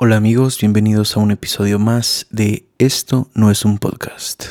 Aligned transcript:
Hola 0.00 0.14
amigos, 0.14 0.60
bienvenidos 0.60 1.16
a 1.16 1.20
un 1.20 1.32
episodio 1.32 1.80
más 1.80 2.28
de 2.30 2.68
Esto 2.78 3.28
no 3.34 3.50
es 3.50 3.64
un 3.64 3.78
podcast. 3.78 4.44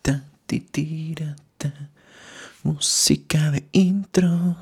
Ta, 0.00 0.22
ti, 0.46 0.60
tira, 0.60 1.34
ta. 1.58 1.74
Música 2.62 3.50
de 3.50 3.64
intro. 3.72 4.56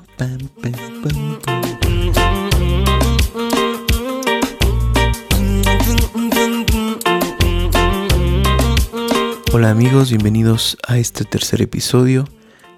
Hola 9.53 9.69
amigos, 9.69 10.09
bienvenidos 10.09 10.79
a 10.87 10.97
este 10.97 11.23
tercer 11.23 11.61
episodio 11.61 12.27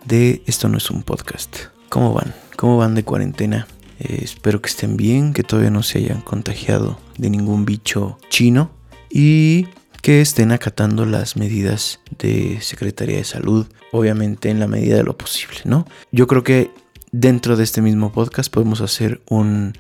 de 0.04 0.44
Esto 0.48 0.68
no 0.68 0.78
es 0.78 0.92
un 0.92 1.02
podcast. 1.04 1.56
¿Cómo 1.88 2.14
van? 2.14 2.36
¿Cómo 2.58 2.76
van 2.76 2.94
de 2.94 3.06
cuarentena? 3.06 3.68
Eh, 4.04 4.22
espero 4.24 4.62
que 4.62 4.70
estén 4.70 4.98
bien, 4.98 5.32
que 5.34 5.44
todavía 5.44 5.70
no 5.70 5.84
se 5.84 6.00
hayan 6.00 6.22
contagiado 6.22 7.00
de 7.20 7.30
ningún 7.30 7.66
bicho 7.66 8.18
chino 8.30 8.72
y 9.12 9.68
que 10.02 10.22
estén 10.22 10.52
acatando 10.52 11.06
las 11.06 11.36
medidas 11.38 12.00
de 12.18 12.58
Secretaría 12.62 13.18
de 13.18 13.24
Salud, 13.24 13.68
obviamente 13.92 14.50
en 14.50 14.60
la 14.60 14.66
medida 14.68 14.96
de 14.96 15.04
lo 15.04 15.16
posible, 15.16 15.60
¿no? 15.66 15.86
Yo 16.12 16.26
creo 16.26 16.44
que 16.44 16.72
dentro 17.12 17.56
de 17.58 17.64
este 17.64 17.82
mismo 17.84 18.12
podcast 18.12 18.52
podemos 18.52 18.82
hacer 18.82 19.22
un, 19.30 19.74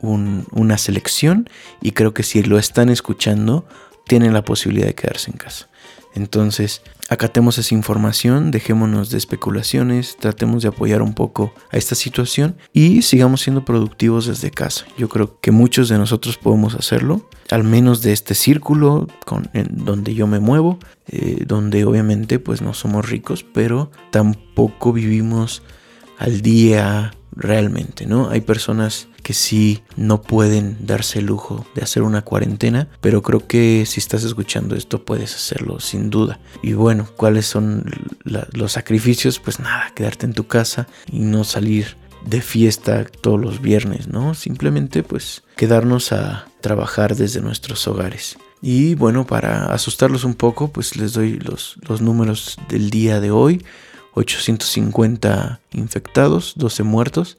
un- 0.00 0.46
una 0.52 0.76
selección 0.76 1.48
y 1.80 1.92
creo 1.92 2.12
que 2.12 2.24
si 2.24 2.42
lo 2.42 2.58
están 2.58 2.90
escuchando 2.90 3.66
tienen 4.06 4.34
la 4.34 4.44
posibilidad 4.44 4.88
de 4.88 4.94
quedarse 4.94 5.30
en 5.30 5.38
casa. 5.38 5.68
Entonces, 6.14 6.82
acatemos 7.08 7.58
esa 7.58 7.74
información, 7.74 8.50
dejémonos 8.50 9.10
de 9.10 9.18
especulaciones, 9.18 10.16
tratemos 10.18 10.62
de 10.62 10.68
apoyar 10.68 11.02
un 11.02 11.14
poco 11.14 11.52
a 11.70 11.76
esta 11.76 11.94
situación 11.94 12.56
y 12.72 13.02
sigamos 13.02 13.42
siendo 13.42 13.64
productivos 13.64 14.26
desde 14.26 14.50
casa. 14.50 14.86
Yo 14.96 15.08
creo 15.08 15.38
que 15.40 15.50
muchos 15.50 15.88
de 15.88 15.98
nosotros 15.98 16.38
podemos 16.38 16.74
hacerlo, 16.74 17.28
al 17.50 17.64
menos 17.64 18.02
de 18.02 18.12
este 18.12 18.34
círculo 18.34 19.06
en 19.52 19.84
donde 19.84 20.14
yo 20.14 20.26
me 20.26 20.40
muevo, 20.40 20.78
eh, 21.08 21.44
donde 21.46 21.84
obviamente 21.84 22.38
pues 22.38 22.62
no 22.62 22.74
somos 22.74 23.08
ricos, 23.08 23.44
pero 23.44 23.90
tampoco 24.10 24.92
vivimos 24.92 25.62
al 26.18 26.42
día 26.42 27.12
realmente, 27.38 28.04
¿no? 28.04 28.28
Hay 28.28 28.40
personas 28.40 29.08
que 29.22 29.32
sí 29.32 29.82
no 29.96 30.22
pueden 30.22 30.76
darse 30.86 31.20
el 31.20 31.26
lujo 31.26 31.64
de 31.74 31.82
hacer 31.82 32.02
una 32.02 32.22
cuarentena, 32.22 32.88
pero 33.00 33.22
creo 33.22 33.46
que 33.46 33.84
si 33.86 34.00
estás 34.00 34.24
escuchando 34.24 34.74
esto 34.74 35.04
puedes 35.04 35.34
hacerlo 35.34 35.80
sin 35.80 36.10
duda. 36.10 36.40
Y 36.62 36.72
bueno, 36.72 37.08
¿cuáles 37.16 37.46
son 37.46 37.84
los 38.24 38.72
sacrificios? 38.72 39.38
Pues 39.38 39.60
nada, 39.60 39.92
quedarte 39.94 40.26
en 40.26 40.34
tu 40.34 40.46
casa 40.46 40.88
y 41.10 41.20
no 41.20 41.44
salir 41.44 41.96
de 42.26 42.40
fiesta 42.40 43.04
todos 43.04 43.40
los 43.40 43.62
viernes, 43.62 44.08
¿no? 44.08 44.34
Simplemente 44.34 45.02
pues 45.02 45.44
quedarnos 45.56 46.12
a 46.12 46.48
trabajar 46.60 47.14
desde 47.14 47.40
nuestros 47.40 47.86
hogares. 47.86 48.36
Y 48.60 48.96
bueno, 48.96 49.24
para 49.24 49.66
asustarlos 49.66 50.24
un 50.24 50.34
poco, 50.34 50.72
pues 50.72 50.96
les 50.96 51.12
doy 51.12 51.38
los 51.38 52.00
números 52.00 52.58
del 52.68 52.90
día 52.90 53.20
de 53.20 53.30
hoy. 53.30 53.64
850 54.18 55.60
infectados, 55.72 56.54
12 56.56 56.82
muertos. 56.82 57.38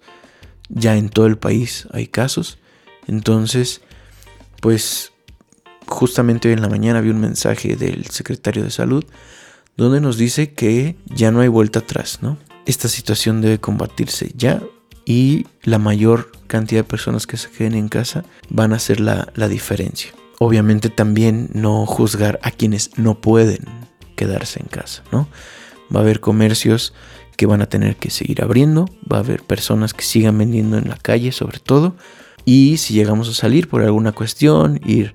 Ya 0.69 0.95
en 0.95 1.09
todo 1.09 1.25
el 1.25 1.37
país 1.37 1.87
hay 1.91 2.07
casos. 2.07 2.57
Entonces, 3.07 3.81
pues 4.61 5.11
justamente 5.87 6.47
hoy 6.47 6.53
en 6.53 6.61
la 6.61 6.69
mañana 6.69 7.01
vi 7.01 7.09
un 7.09 7.19
mensaje 7.19 7.75
del 7.75 8.05
secretario 8.05 8.63
de 8.63 8.71
salud 8.71 9.03
donde 9.75 10.01
nos 10.01 10.17
dice 10.17 10.53
que 10.53 10.95
ya 11.05 11.31
no 11.31 11.41
hay 11.41 11.47
vuelta 11.47 11.79
atrás, 11.79 12.19
¿no? 12.21 12.37
Esta 12.65 12.87
situación 12.87 13.41
debe 13.41 13.59
combatirse 13.59 14.31
ya 14.35 14.61
y 15.05 15.47
la 15.63 15.79
mayor 15.79 16.31
cantidad 16.47 16.81
de 16.81 16.89
personas 16.89 17.25
que 17.25 17.37
se 17.37 17.49
queden 17.49 17.75
en 17.75 17.89
casa 17.89 18.23
van 18.49 18.73
a 18.73 18.75
hacer 18.75 18.99
la, 18.99 19.31
la 19.35 19.47
diferencia. 19.47 20.11
Obviamente 20.37 20.89
también 20.89 21.49
no 21.53 21.85
juzgar 21.85 22.39
a 22.43 22.51
quienes 22.51 22.97
no 22.97 23.21
pueden 23.21 23.65
quedarse 24.15 24.59
en 24.59 24.67
casa, 24.67 25.03
¿no? 25.11 25.29
Va 25.93 25.99
a 25.99 26.03
haber 26.03 26.19
comercios 26.19 26.93
que 27.37 27.45
van 27.45 27.61
a 27.61 27.69
tener 27.69 27.95
que 27.95 28.09
seguir 28.09 28.43
abriendo, 28.43 28.85
va 29.11 29.17
a 29.17 29.21
haber 29.21 29.43
personas 29.43 29.93
que 29.93 30.03
sigan 30.03 30.37
vendiendo 30.37 30.77
en 30.77 30.89
la 30.89 30.97
calle 30.97 31.31
sobre 31.31 31.59
todo, 31.59 31.95
y 32.45 32.77
si 32.77 32.93
llegamos 32.93 33.29
a 33.29 33.33
salir 33.33 33.69
por 33.69 33.81
alguna 33.81 34.11
cuestión, 34.11 34.81
ir 34.85 35.13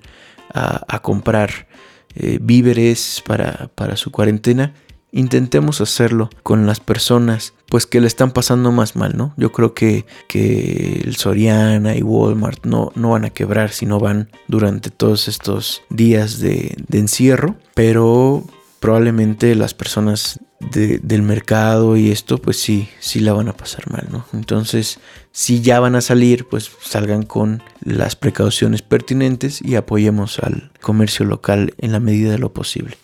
a, 0.53 0.99
comprar 1.01 1.67
eh, 2.15 2.39
víveres 2.41 3.21
para, 3.27 3.69
para 3.75 3.97
su 3.97 4.09
cuarentena, 4.09 4.73
intentemos 5.11 5.81
hacerlo 5.81 6.29
con 6.43 6.65
las 6.65 6.79
personas 6.79 7.53
pues 7.67 7.85
que 7.85 7.99
le 7.99 8.07
están 8.07 8.31
pasando 8.31 8.71
más 8.71 8.95
mal, 8.95 9.17
¿no? 9.17 9.33
Yo 9.37 9.51
creo 9.51 9.73
que, 9.73 10.05
que 10.27 11.01
el 11.03 11.15
Soriana 11.17 11.95
y 11.95 12.01
Walmart 12.01 12.65
no, 12.65 12.91
no 12.95 13.11
van 13.11 13.25
a 13.25 13.29
quebrar 13.29 13.71
si 13.71 13.85
no 13.85 13.99
van 13.99 14.29
durante 14.47 14.89
todos 14.89 15.27
estos 15.27 15.83
días 15.89 16.39
de 16.39 16.75
encierro, 16.91 17.55
pero 17.73 18.43
probablemente 18.79 19.55
las 19.55 19.73
personas 19.73 20.39
de- 20.59 20.99
del 20.99 21.21
mercado 21.21 21.97
y 21.97 22.11
esto, 22.11 22.37
pues 22.37 22.57
sí, 22.59 22.87
sí 22.99 23.19
la 23.19 23.33
van 23.33 23.49
a 23.49 23.53
pasar 23.57 23.89
mal, 23.91 24.07
¿no? 24.11 24.25
Entonces, 24.33 24.99
si 25.31 25.61
ya 25.61 25.79
van 25.79 25.95
a 25.95 26.01
salir, 26.01 26.45
pues 26.47 26.71
salgan 26.81 27.23
con 27.23 27.61
las 27.83 28.15
precauciones 28.15 28.81
pertinentes 28.81 29.61
y 29.61 29.75
apoyemos 29.75 30.39
al 30.39 30.71
comercio 30.81 31.25
local 31.25 31.73
en 31.77 31.91
la 31.91 31.99
medida 31.99 32.31
de 32.31 32.39
lo 32.39 32.53
posible. 32.53 32.97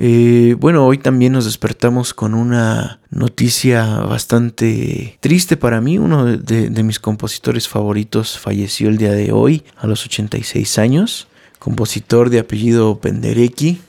Eh, 0.00 0.54
bueno, 0.60 0.86
hoy 0.86 0.98
también 0.98 1.32
nos 1.32 1.44
despertamos 1.46 2.14
con 2.14 2.34
una 2.34 3.00
noticia 3.10 3.84
bastante 4.00 5.16
triste 5.20 5.56
para 5.56 5.80
mí. 5.80 5.98
Uno 5.98 6.24
de, 6.24 6.36
de- 6.36 6.68
de 6.70 6.82
mis 6.82 7.00
compositores 7.00 7.68
favoritos 7.68 8.38
falleció 8.38 8.88
el 8.90 8.98
día 8.98 9.12
de 9.12 9.32
hoy 9.32 9.64
a 9.76 9.86
los 9.86 10.04
86 10.04 10.78
años. 10.78 11.26
Compositor 11.58 12.30
de 12.30 12.38
apellido 12.38 13.00
Penderecki, 13.00 13.80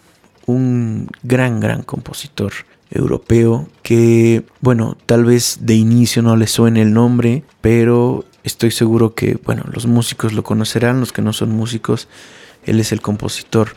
un 0.51 1.07
gran, 1.23 1.59
gran 1.59 1.83
compositor 1.83 2.53
europeo 2.91 3.67
que, 3.83 4.43
bueno, 4.61 4.97
tal 5.05 5.25
vez 5.25 5.59
de 5.61 5.75
inicio 5.75 6.21
no 6.21 6.35
le 6.35 6.47
suene 6.47 6.81
el 6.81 6.93
nombre, 6.93 7.43
pero 7.61 8.25
estoy 8.43 8.71
seguro 8.71 9.13
que, 9.13 9.39
bueno, 9.45 9.63
los 9.71 9.85
músicos 9.85 10.33
lo 10.33 10.43
conocerán, 10.43 10.99
los 10.99 11.11
que 11.11 11.21
no 11.21 11.33
son 11.33 11.51
músicos, 11.51 12.07
él 12.65 12.79
es 12.79 12.91
el 12.91 13.01
compositor 13.01 13.69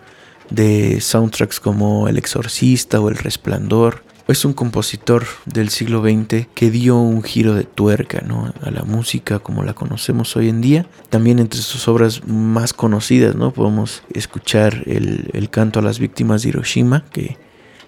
de 0.50 1.00
soundtracks 1.00 1.60
como 1.60 2.08
El 2.08 2.18
Exorcista 2.18 3.00
o 3.00 3.08
El 3.08 3.16
Resplandor. 3.16 4.02
Es 4.28 4.44
un 4.44 4.52
compositor 4.54 5.24
del 5.46 5.68
siglo 5.68 6.00
XX 6.00 6.46
que 6.54 6.70
dio 6.70 6.96
un 6.96 7.22
giro 7.22 7.54
de 7.54 7.64
tuerca 7.64 8.22
a 8.62 8.70
la 8.70 8.82
música 8.84 9.40
como 9.40 9.62
la 9.64 9.74
conocemos 9.74 10.36
hoy 10.36 10.48
en 10.48 10.60
día. 10.60 10.86
También 11.10 11.38
entre 11.38 11.60
sus 11.60 11.86
obras 11.88 12.26
más 12.26 12.72
conocidas 12.72 13.34
¿no? 13.34 13.50
podemos 13.52 14.02
escuchar 14.14 14.84
el, 14.86 15.28
el 15.32 15.50
canto 15.50 15.80
a 15.80 15.82
las 15.82 15.98
víctimas 15.98 16.42
de 16.42 16.50
Hiroshima, 16.50 17.04
que 17.12 17.36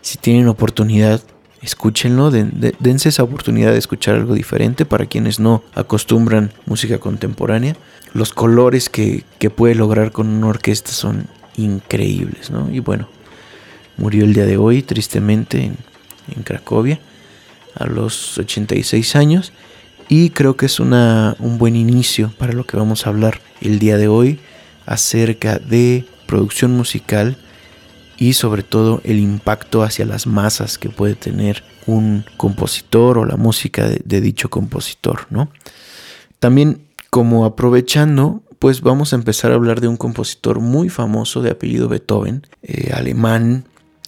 si 0.03 0.19
tienen 0.19 0.49
oportunidad, 0.49 1.23
escúchenlo, 1.63 2.31
den- 2.31 2.61
de- 2.61 2.75
dense 2.79 3.09
esa 3.09 3.23
oportunidad 3.23 3.73
de 3.73 3.79
escuchar 3.79 4.17
algo 4.17 4.35
diferente 4.35 4.85
para 4.85 5.07
quienes 5.07 5.39
no 5.41 5.63
acostumbran 5.75 6.53
música 6.67 6.99
contemporánea. 6.99 7.77
Los 8.13 8.33
colores 8.35 8.91
que, 8.91 9.25
que 9.39 9.51
puede 9.51 9.77
lograr 9.77 10.11
con 10.13 10.29
una 10.29 10.49
orquesta 10.49 10.91
son 10.91 11.27
increíbles, 11.57 12.51
¿no? 12.51 12.71
Y 12.71 12.81
bueno, 12.81 13.09
murió 13.97 14.25
el 14.25 14.35
día 14.35 14.45
de 14.47 14.57
hoy, 14.59 14.83
tristemente, 14.83 15.65
en, 15.65 15.77
en 16.35 16.43
Cracovia, 16.43 17.01
a 17.75 17.87
los 17.87 18.39
86 18.39 19.17
años. 19.17 19.53
Y 20.09 20.31
creo 20.31 20.57
que 20.57 20.67
es 20.67 20.81
una, 20.81 21.35
un 21.39 21.59
buen 21.59 21.77
inicio 21.77 22.33
para 22.39 22.53
lo 22.53 22.65
que 22.65 22.77
vamos 22.77 23.07
a 23.07 23.11
hablar 23.11 23.41
el 23.61 23.79
día 23.79 23.97
de 23.97 24.09
hoy 24.09 24.39
acerca 24.87 25.59
de 25.59 26.05
producción 26.27 26.73
musical 26.73 27.39
y 28.17 28.35
sobre 28.35 28.63
todo 28.63 29.01
el 29.05 29.19
impacto 29.19 29.83
hacia 29.83 30.05
las 30.05 30.27
masas 30.27 30.79
que 30.79 30.89
puede 30.89 31.15
tener 31.15 31.63
un 31.87 32.25
compositor 32.37 33.19
o 33.19 33.25
la 33.25 33.37
música 33.37 33.89
de, 33.89 34.21
dicho 34.21 34.51
compositor, 34.51 35.27
¿no? 35.31 35.51
También 36.39 36.83
como 37.11 37.45
aprovechando, 37.45 38.43
pues 38.59 38.81
vamos 38.81 39.13
a 39.13 39.17
empezar 39.17 39.53
a 39.53 39.55
hablar 39.55 39.81
de 39.81 39.89
un 39.89 39.97
compositor 39.97 40.61
muy 40.61 40.89
famoso 40.89 41.43
de 41.43 41.51
apellido 41.51 41.89
Beethoven, 41.89 42.47
eh, 42.63 42.93
alemán, 42.93 43.65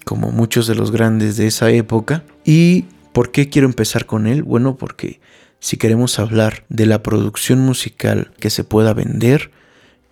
como 0.06 0.30
muchos 0.30 0.68
de 0.68 0.76
los 0.76 0.92
grandes 0.92 1.36
de 1.36 1.48
esa 1.48 1.68
época. 1.72 2.22
¿Y 2.44 2.84
por 3.12 3.32
qué 3.32 3.50
quiero 3.50 3.66
empezar 3.66 4.06
con 4.06 4.28
él? 4.28 4.44
Bueno, 4.44 4.76
porque 4.76 5.20
si 5.58 5.78
queremos 5.78 6.20
hablar 6.20 6.64
de 6.68 6.86
la 6.86 7.02
producción 7.02 7.58
musical 7.58 8.30
que 8.38 8.50
se 8.50 8.62
pueda 8.62 8.94
vender, 8.94 9.50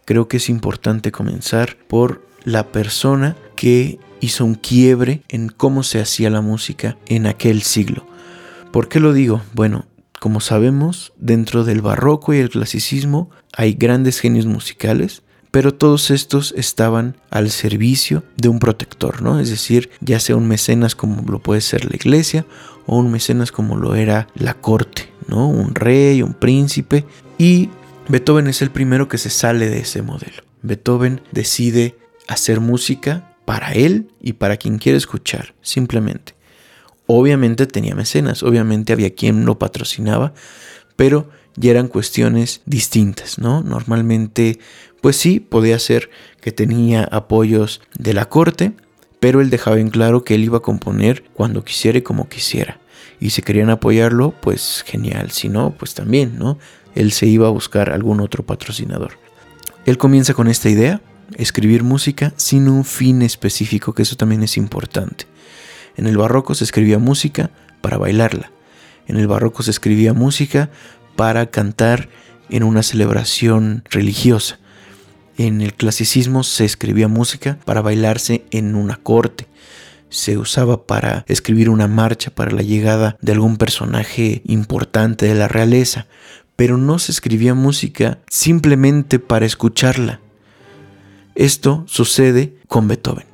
creo 0.05 0.26
que 0.26 0.38
es 0.38 0.49
importante 0.49 1.12
comenzar 1.12 1.76
por 1.87 2.26
la 2.43 2.73
persona 2.73 3.37
que 3.55 4.00
hizo 4.20 4.44
un 4.44 4.56
quiebre 4.56 5.23
en 5.29 5.49
cómo 5.49 5.85
se 5.85 6.00
hacía 6.00 6.29
la 6.29 6.41
música 6.41 6.96
en 7.06 7.26
aquel 7.26 7.62
siglo. 7.62 8.05
¿Por 8.73 8.88
qué 8.88 8.99
lo 8.99 9.12
digo? 9.12 9.43
Bueno, 9.52 9.87
como 10.19 10.41
sabemos, 10.41 11.12
dentro 11.19 11.62
del 11.62 11.82
barroco 11.82 12.35
y 12.35 12.38
el 12.38 12.50
clasicismo 12.50 13.31
hay 13.56 13.75
grandes 13.75 14.19
genios 14.19 14.46
musicales, 14.46 15.23
pero 15.55 15.73
todos 15.73 16.11
estos 16.11 16.53
estaban 16.56 17.17
al 17.31 17.49
servicio 17.49 18.25
de 18.37 18.49
un 18.49 18.59
protector, 18.59 19.23
¿no? 19.23 19.39
Es 19.39 19.51
decir, 19.51 19.89
ya 20.01 20.19
sea 20.19 20.35
un 20.35 20.49
mecenas 20.49 20.97
como 20.97 21.23
lo 21.31 21.39
puede 21.39 21.61
ser 21.61 21.85
la 21.85 21.95
iglesia 21.95 22.45
o 22.87 22.99
un 22.99 23.12
mecenas 23.12 23.53
como 23.53 23.77
lo 23.77 23.95
era 23.95 24.27
la 24.35 24.55
corte, 24.55 25.12
¿no? 25.29 25.49
Un 25.49 25.77
rey, 25.77 26.23
un 26.23 26.35
príncipe 26.35 27.05
y 27.39 27.71
Beethoven 28.09 28.49
es 28.49 28.62
el 28.62 28.73
primero 28.73 29.06
que 29.06 29.17
se 29.17 29.31
sale 29.31 29.71
de 29.71 29.79
ese 29.79 30.03
modelo. 30.03 30.43
Beethoven 30.62 31.21
decide 31.31 31.97
hacer 32.27 32.59
música 32.59 33.37
para 33.45 33.75
él 33.75 34.09
y 34.21 34.33
para 34.33 34.56
quien 34.56 34.79
quiere 34.79 34.99
escuchar, 34.99 35.55
simplemente. 35.62 36.35
Obviamente 37.06 37.67
tenía 37.67 37.95
mecenas, 37.95 38.43
obviamente 38.43 38.93
había 38.93 39.15
quien 39.15 39.45
lo 39.45 39.56
patrocinaba, 39.56 40.35
pero 40.97 41.31
ya 41.56 41.71
eran 41.71 41.89
cuestiones 41.89 42.62
distintas, 42.67 43.39
¿no? 43.39 43.62
Normalmente, 43.62 44.59
pues 45.05 45.17
sí, 45.17 45.39
podía 45.39 45.79
ser 45.79 46.09
que 46.41 46.51
tenía 46.51 47.05
apoyos 47.05 47.83
de 47.99 48.15
la 48.15 48.31
corte, 48.31 48.73
pero 49.21 49.43
él 49.43 49.51
dejaba 49.51 49.79
en 49.79 49.91
claro 49.91 50.25
que 50.25 50.35
él 50.35 50.45
iba 50.45 50.56
a 50.56 50.62
componer 50.62 51.25
cuando 51.35 51.62
quisiera 51.62 51.99
y 51.99 52.01
como 52.01 52.31
quisiera. 52.31 52.81
Y 53.21 53.29
si 53.29 53.43
querían 53.43 53.69
apoyarlo, 53.69 54.35
pues 54.41 54.83
genial, 54.87 55.31
si 55.31 55.51
no, 55.51 55.75
pues 55.77 55.93
también, 55.93 56.39
¿no? 56.39 56.59
Él 56.95 57.12
se 57.12 57.27
iba 57.27 57.47
a 57.47 57.51
buscar 57.51 57.91
algún 57.91 58.19
otro 58.21 58.47
patrocinador. 58.47 59.19
Él 59.85 59.99
comienza 59.99 60.33
con 60.33 60.49
esta 60.49 60.71
idea, 60.71 61.03
escribir 61.37 61.83
música 61.85 62.33
sin 62.37 62.67
un 62.71 62.87
fin 62.87 63.21
específico, 63.21 63.93
que 63.93 64.05
eso 64.05 64.17
también 64.17 64.43
es 64.43 64.56
importante. 64.56 65.27
En 65.99 66.06
el 66.06 66.17
barroco 66.17 66.55
se 66.55 66.65
escribía 66.65 66.99
música 66.99 67.51
para 67.83 67.99
bailarla. 67.99 68.53
En 69.06 69.19
el 69.19 69.27
barroco 69.27 69.62
se 69.62 69.71
escribía 69.71 70.15
música 70.15 70.71
para 71.15 71.51
cantar 71.51 72.09
en 72.49 72.62
una 72.62 72.83
celebración 72.83 73.85
religiosa. 73.91 74.61
En 75.36 75.60
el 75.60 75.75
clasicismo 75.75 76.44
se 76.44 76.64
escribía 76.64 77.08
música 77.08 77.58
para 77.64 77.82
bailarse 77.82 78.44
en 78.50 78.76
una 78.76 78.96
corte. 78.96 79.48
Se 80.08 80.38
usaba 80.38 80.86
para 80.86 81.25
escribir 81.26 81.70
una 81.70 81.88
marcha 81.88 82.31
para 82.31 82.52
la 82.52 82.62
llegada 82.62 83.16
de 83.20 83.32
algún 83.32 83.56
personaje 83.56 84.42
importante 84.44 85.26
de 85.26 85.34
la 85.34 85.48
realeza, 85.48 86.06
pero 86.54 86.76
no 86.76 87.00
se 87.00 87.10
escribía 87.10 87.54
música 87.54 88.20
simplemente 88.28 89.19
para 89.19 89.44
escucharla. 89.44 90.20
Esto 91.34 91.82
sucede 91.88 92.56
con 92.69 92.86
Beethoven. 92.86 93.26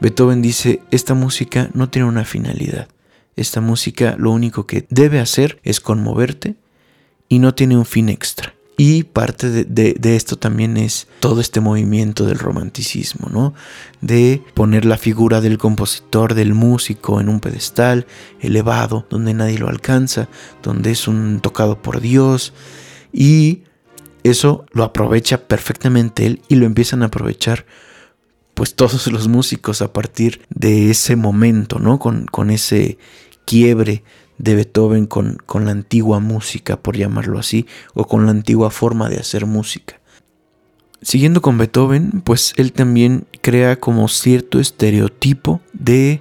Beethoven 0.00 0.42
dice, 0.42 0.82
esta 0.90 1.14
música 1.14 1.70
no 1.72 1.88
tiene 1.88 2.08
una 2.08 2.24
finalidad. 2.24 2.88
Esta 3.36 3.60
música 3.60 4.16
lo 4.18 4.32
único 4.32 4.66
que 4.66 4.88
debe 4.90 5.20
hacer 5.20 5.60
es 5.62 5.80
conmoverte 5.80 6.56
y 7.28 7.38
no 7.38 7.54
tiene 7.54 7.76
un 7.76 7.86
fin 7.86 8.08
extra. 8.08 8.57
Y 8.80 9.02
parte 9.02 9.64
de, 9.64 10.16
esto 10.16 10.38
también 10.38 10.76
es 10.76 11.08
todo 11.18 11.40
este 11.40 11.60
movimiento 11.60 12.26
del 12.26 12.38
romanticismo, 12.38 13.28
¿no? 13.28 13.52
De 14.00 14.40
poner 14.54 14.84
la 14.84 14.96
figura 14.96 15.40
del 15.40 15.58
compositor, 15.58 16.34
del 16.34 16.54
músico 16.54 17.20
en 17.20 17.28
un 17.28 17.40
pedestal 17.40 18.06
elevado, 18.38 19.04
donde 19.10 19.34
nadie 19.34 19.58
lo 19.58 19.68
alcanza, 19.68 20.28
donde 20.62 20.92
es 20.92 21.08
un 21.08 21.40
tocado 21.40 21.82
por 21.82 22.00
Dios. 22.00 22.52
Y 23.12 23.64
eso 24.22 24.64
lo 24.70 24.84
aprovecha 24.84 25.48
perfectamente 25.48 26.24
él 26.24 26.42
y 26.46 26.54
lo 26.54 26.64
empiezan 26.64 27.02
a 27.02 27.06
aprovechar 27.06 27.66
pues 28.54 28.76
todos 28.76 29.08
los 29.08 29.26
músicos 29.26 29.82
a 29.82 29.92
partir 29.92 30.42
de 30.50 30.90
ese 30.90 31.16
momento, 31.16 31.80
¿no? 31.80 31.98
Con, 31.98 32.26
con 32.26 32.50
ese 32.50 32.96
quiebre 33.44 34.04
de 34.38 34.54
Beethoven 34.54 35.06
con, 35.06 35.38
con 35.46 35.64
la 35.64 35.72
antigua 35.72 36.20
música, 36.20 36.76
por 36.80 36.96
llamarlo 36.96 37.38
así, 37.38 37.66
o 37.94 38.06
con 38.06 38.24
la 38.24 38.30
antigua 38.30 38.70
forma 38.70 39.08
de 39.08 39.18
hacer 39.18 39.46
música. 39.46 40.00
Siguiendo 41.02 41.42
con 41.42 41.58
Beethoven, 41.58 42.22
pues 42.22 42.54
él 42.56 42.72
también 42.72 43.26
crea 43.40 43.76
como 43.78 44.08
cierto 44.08 44.58
estereotipo 44.58 45.60
de 45.72 46.20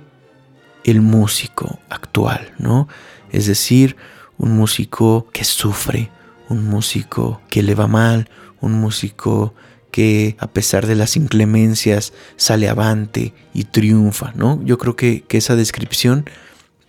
el 0.83 1.01
músico 1.01 1.79
actual, 1.89 2.53
¿no? 2.59 2.87
Es 3.31 3.47
decir, 3.47 3.95
un 4.37 4.55
músico 4.55 5.27
que 5.33 5.43
sufre, 5.43 6.11
un 6.49 6.65
músico 6.65 7.41
que 7.49 7.63
le 7.63 7.75
va 7.75 7.87
mal, 7.87 8.29
un 8.61 8.73
músico 8.73 9.53
que 9.91 10.35
a 10.39 10.47
pesar 10.47 10.85
de 10.85 10.95
las 10.95 11.17
inclemencias 11.17 12.13
sale 12.35 12.69
avante 12.69 13.33
y 13.53 13.65
triunfa, 13.65 14.31
¿no? 14.35 14.61
Yo 14.63 14.77
creo 14.77 14.95
que, 14.95 15.25
esa 15.29 15.55
descripción 15.55 16.29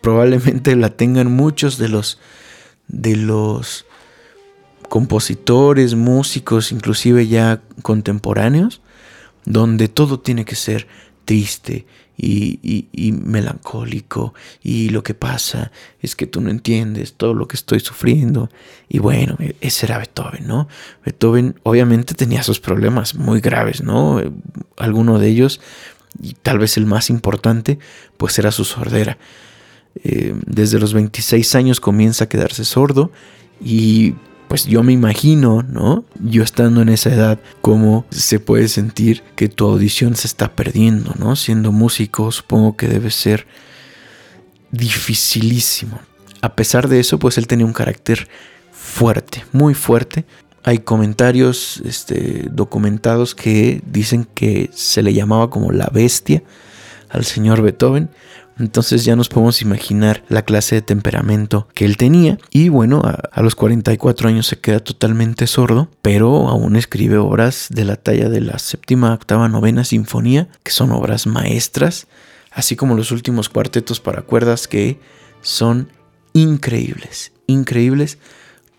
probablemente 0.00 0.74
la 0.76 0.90
tengan 0.90 1.32
muchos 1.32 1.78
de 1.78 1.88
los 1.88 2.18
de 2.88 3.16
los 3.16 3.84
compositores, 4.88 5.94
músicos, 5.94 6.72
inclusive 6.72 7.26
ya 7.26 7.60
contemporáneos, 7.82 8.80
donde 9.44 9.88
todo 9.88 10.20
tiene 10.20 10.44
que 10.44 10.56
ser 10.56 10.86
triste 11.24 11.86
y, 12.16 13.12
melancólico 13.24 14.34
y 14.62 14.88
lo 14.88 15.02
que 15.02 15.14
pasa 15.14 15.70
es 16.00 16.16
que 16.16 16.26
tú 16.26 16.40
no 16.40 16.50
entiendes 16.50 17.14
todo 17.14 17.34
lo 17.34 17.46
que 17.46 17.56
estoy 17.56 17.80
sufriendo 17.80 18.50
y 18.88 18.98
bueno, 18.98 19.36
e, 19.38 19.54
ese 19.60 19.86
era 19.86 19.98
Beethoven, 19.98 20.46
¿no? 20.46 20.68
Beethoven 21.04 21.60
obviamente 21.62 22.14
tenía 22.14 22.42
sus 22.42 22.60
problemas 22.60 23.14
muy 23.14 23.40
graves, 23.40 23.82
¿no? 23.82 24.20
Alguno 24.76 25.18
de 25.18 25.28
ellos, 25.28 25.60
y 26.20 26.32
tal 26.34 26.58
vez 26.58 26.76
el 26.76 26.86
más 26.86 27.10
importante, 27.10 27.78
pues 28.16 28.38
era 28.38 28.50
su 28.50 28.64
sordera. 28.64 29.18
Eh, 30.04 30.34
desde 30.46 30.78
los 30.78 30.92
26 30.92 31.54
años 31.54 31.80
comienza 31.80 32.24
a 32.24 32.28
quedarse 32.28 32.64
sordo 32.64 33.10
y 33.60 34.14
pues 34.48 34.64
yo 34.64 34.82
me 34.82 34.92
imagino, 34.92 35.62
¿no? 35.62 36.04
Yo 36.20 36.42
estando 36.42 36.80
en 36.80 36.88
esa 36.88 37.12
edad, 37.12 37.38
cómo 37.60 38.06
se 38.10 38.40
puede 38.40 38.68
sentir 38.68 39.22
que 39.36 39.48
tu 39.48 39.66
audición 39.66 40.16
se 40.16 40.26
está 40.26 40.54
perdiendo, 40.56 41.14
¿no? 41.18 41.36
Siendo 41.36 41.70
músico, 41.70 42.32
supongo 42.32 42.74
que 42.74 42.88
debe 42.88 43.10
ser 43.10 43.46
dificilísimo. 44.70 46.00
A 46.40 46.54
pesar 46.54 46.88
de 46.88 47.00
eso, 47.00 47.18
pues 47.18 47.36
él 47.36 47.46
tenía 47.46 47.66
un 47.66 47.74
carácter 47.74 48.26
fuerte, 48.72 49.44
muy 49.52 49.74
fuerte. 49.74 50.24
Hay 50.64 50.78
comentarios 50.78 51.82
este, 51.84 52.48
documentados 52.50 53.34
que 53.34 53.82
dicen 53.86 54.26
que 54.34 54.70
se 54.72 55.02
le 55.02 55.12
llamaba 55.12 55.50
como 55.50 55.72
la 55.72 55.90
bestia 55.92 56.42
al 57.10 57.24
señor 57.24 57.62
Beethoven 57.62 58.10
entonces 58.58 59.04
ya 59.04 59.16
nos 59.16 59.28
podemos 59.28 59.62
imaginar 59.62 60.24
la 60.28 60.42
clase 60.42 60.76
de 60.76 60.82
temperamento 60.82 61.68
que 61.74 61.84
él 61.84 61.96
tenía. 61.96 62.38
Y 62.50 62.68
bueno, 62.68 63.02
a, 63.02 63.42
los 63.42 63.54
44 63.54 64.28
años 64.28 64.46
se 64.46 64.58
queda 64.58 64.80
totalmente 64.80 65.46
sordo, 65.46 65.88
pero 66.02 66.48
aún 66.48 66.76
escribe 66.76 67.18
obras 67.18 67.68
de 67.70 67.84
la 67.84 67.96
talla 67.96 68.28
de 68.28 68.40
la 68.40 68.58
séptima, 68.58 69.14
octava, 69.14 69.48
novena 69.48 69.84
sinfonía, 69.84 70.48
que 70.62 70.72
son 70.72 70.92
obras 70.92 71.26
maestras, 71.26 72.06
así 72.50 72.76
como 72.76 72.94
los 72.94 73.12
últimos 73.12 73.48
cuartetos 73.48 74.00
para 74.00 74.22
cuerdas 74.22 74.66
que 74.68 75.00
son 75.40 75.88
increíbles, 76.32 77.32
increíbles. 77.46 78.18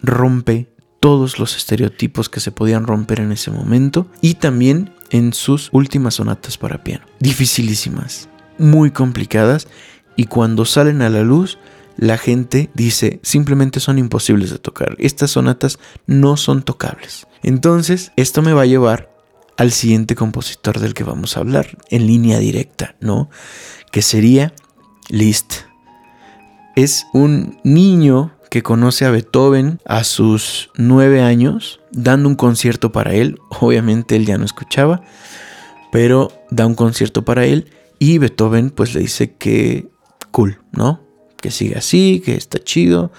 Rompe 0.02 0.68
todos 1.00 1.40
los 1.40 1.56
estereotipos 1.56 2.30
que 2.30 2.40
se 2.40 2.52
podían 2.52 2.86
romper 2.86 3.20
en 3.20 3.32
ese 3.32 3.52
momento 3.52 4.08
y 4.22 4.36
también 4.36 4.94
en 5.12 5.34
sus 5.34 5.70
últimas 5.72 6.16
sonatas 6.16 6.58
para 6.58 6.84
piano. 6.84 7.06
Dificilísimas, 7.20 8.30
muy 8.60 8.92
complicadas 8.92 9.68
y 10.16 10.26
cuando 10.26 10.66
salen 10.66 11.02
a 11.02 11.10
la 11.10 11.22
luz 11.22 11.58
la 11.98 12.18
gente 12.18 12.70
dice 12.74 13.20
simplemente 13.24 13.80
son 13.80 13.98
imposibles 14.00 14.52
de 14.52 14.60
tocar. 14.60 14.96
Estas 15.00 15.32
sonatas 15.32 15.80
no 16.08 16.38
son 16.38 16.64
tocables. 16.64 17.28
Entonces 17.44 18.12
esto 18.16 18.42
me 18.42 18.54
va 18.54 18.62
a 18.62 18.68
llevar 18.68 19.10
al 19.58 19.72
siguiente 19.74 20.16
compositor 20.16 20.80
del 20.80 20.94
que 20.94 21.04
vamos 21.04 21.36
a 21.36 21.42
hablar 21.42 21.78
en 21.90 22.08
línea 22.08 22.40
directa, 22.40 22.96
¿no? 23.02 23.30
Que 23.92 24.02
sería 24.02 24.54
Liszt. 25.10 25.64
Es 26.78 27.08
un 27.12 27.60
niño 27.66 28.32
que 28.50 28.64
conoce 28.64 29.04
a 29.04 29.12
Beethoven 29.12 29.80
a 29.86 30.06
sus 30.06 30.72
nueve 30.76 31.22
años, 31.22 31.82
dando 31.92 32.30
un 32.30 32.36
concierto 32.36 32.94
para 32.94 33.14
él. 33.14 33.40
Obviamente 33.60 34.16
él 34.16 34.26
ya 34.26 34.38
no 34.38 34.46
escuchaba, 34.46 35.02
pero 35.92 36.32
da 36.50 36.66
un 36.66 36.76
concierto 36.76 37.26
para 37.26 37.46
él 37.46 37.70
y 38.00 38.18
Beethoven 38.18 38.72
pues 38.72 38.96
le 38.96 39.02
dice 39.02 39.34
que 39.34 39.88
cool, 40.32 40.60
¿no? 40.72 41.02
Que 41.38 41.52
sigue 41.52 41.78
así, 41.78 42.22
que 42.24 42.36
está 42.36 42.60
chido, 42.60 43.12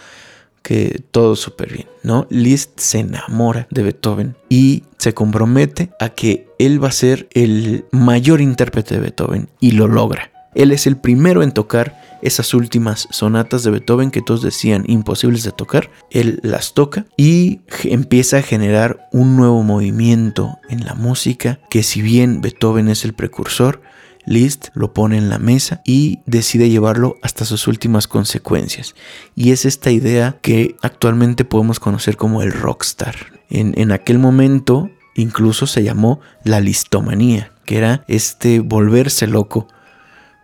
que 0.62 1.02
todo 1.10 1.36
súper 1.36 1.72
bien, 1.72 1.86
¿no? 2.02 2.26
Liszt 2.30 2.78
se 2.80 3.00
enamora 3.00 3.66
de 3.70 3.82
Beethoven 3.82 4.36
y 4.48 4.84
se 4.98 5.14
compromete 5.14 5.90
a 6.00 6.10
que 6.10 6.48
él 6.58 6.82
va 6.82 6.88
a 6.88 6.92
ser 6.92 7.28
el 7.32 7.84
mayor 7.92 8.40
intérprete 8.40 8.94
de 8.94 9.00
Beethoven 9.00 9.48
y 9.60 9.72
lo 9.72 9.88
logra. 9.88 10.30
Él 10.54 10.72
es 10.72 10.86
el 10.86 10.96
primero 10.96 11.42
en 11.42 11.52
tocar 11.52 12.18
esas 12.22 12.54
últimas 12.54 13.06
sonatas 13.10 13.62
de 13.62 13.70
Beethoven 13.70 14.10
que 14.10 14.20
todos 14.20 14.42
decían 14.42 14.84
imposibles 14.88 15.44
de 15.44 15.52
tocar. 15.52 15.90
Él 16.10 16.40
las 16.42 16.74
toca 16.74 17.06
y 17.16 17.60
empieza 17.84 18.38
a 18.38 18.42
generar 18.42 19.08
un 19.12 19.36
nuevo 19.36 19.62
movimiento 19.62 20.58
en 20.68 20.84
la 20.84 20.94
música 20.94 21.60
que 21.70 21.82
si 21.82 22.02
bien 22.02 22.40
Beethoven 22.40 22.88
es 22.88 23.04
el 23.04 23.14
precursor, 23.14 23.80
Liszt 24.26 24.68
lo 24.74 24.92
pone 24.92 25.16
en 25.18 25.28
la 25.28 25.38
mesa 25.38 25.80
y 25.84 26.20
decide 26.26 26.68
llevarlo 26.68 27.16
hasta 27.22 27.44
sus 27.44 27.66
últimas 27.66 28.06
consecuencias. 28.06 28.94
Y 29.34 29.52
es 29.52 29.64
esta 29.64 29.90
idea 29.90 30.38
que 30.42 30.76
actualmente 30.82 31.44
podemos 31.44 31.80
conocer 31.80 32.16
como 32.16 32.42
el 32.42 32.52
rockstar. 32.52 33.16
En, 33.48 33.74
en 33.76 33.92
aquel 33.92 34.18
momento 34.18 34.90
incluso 35.14 35.66
se 35.66 35.82
llamó 35.82 36.20
la 36.44 36.60
listomanía, 36.60 37.52
que 37.64 37.78
era 37.78 38.04
este 38.08 38.60
volverse 38.60 39.26
loco 39.26 39.68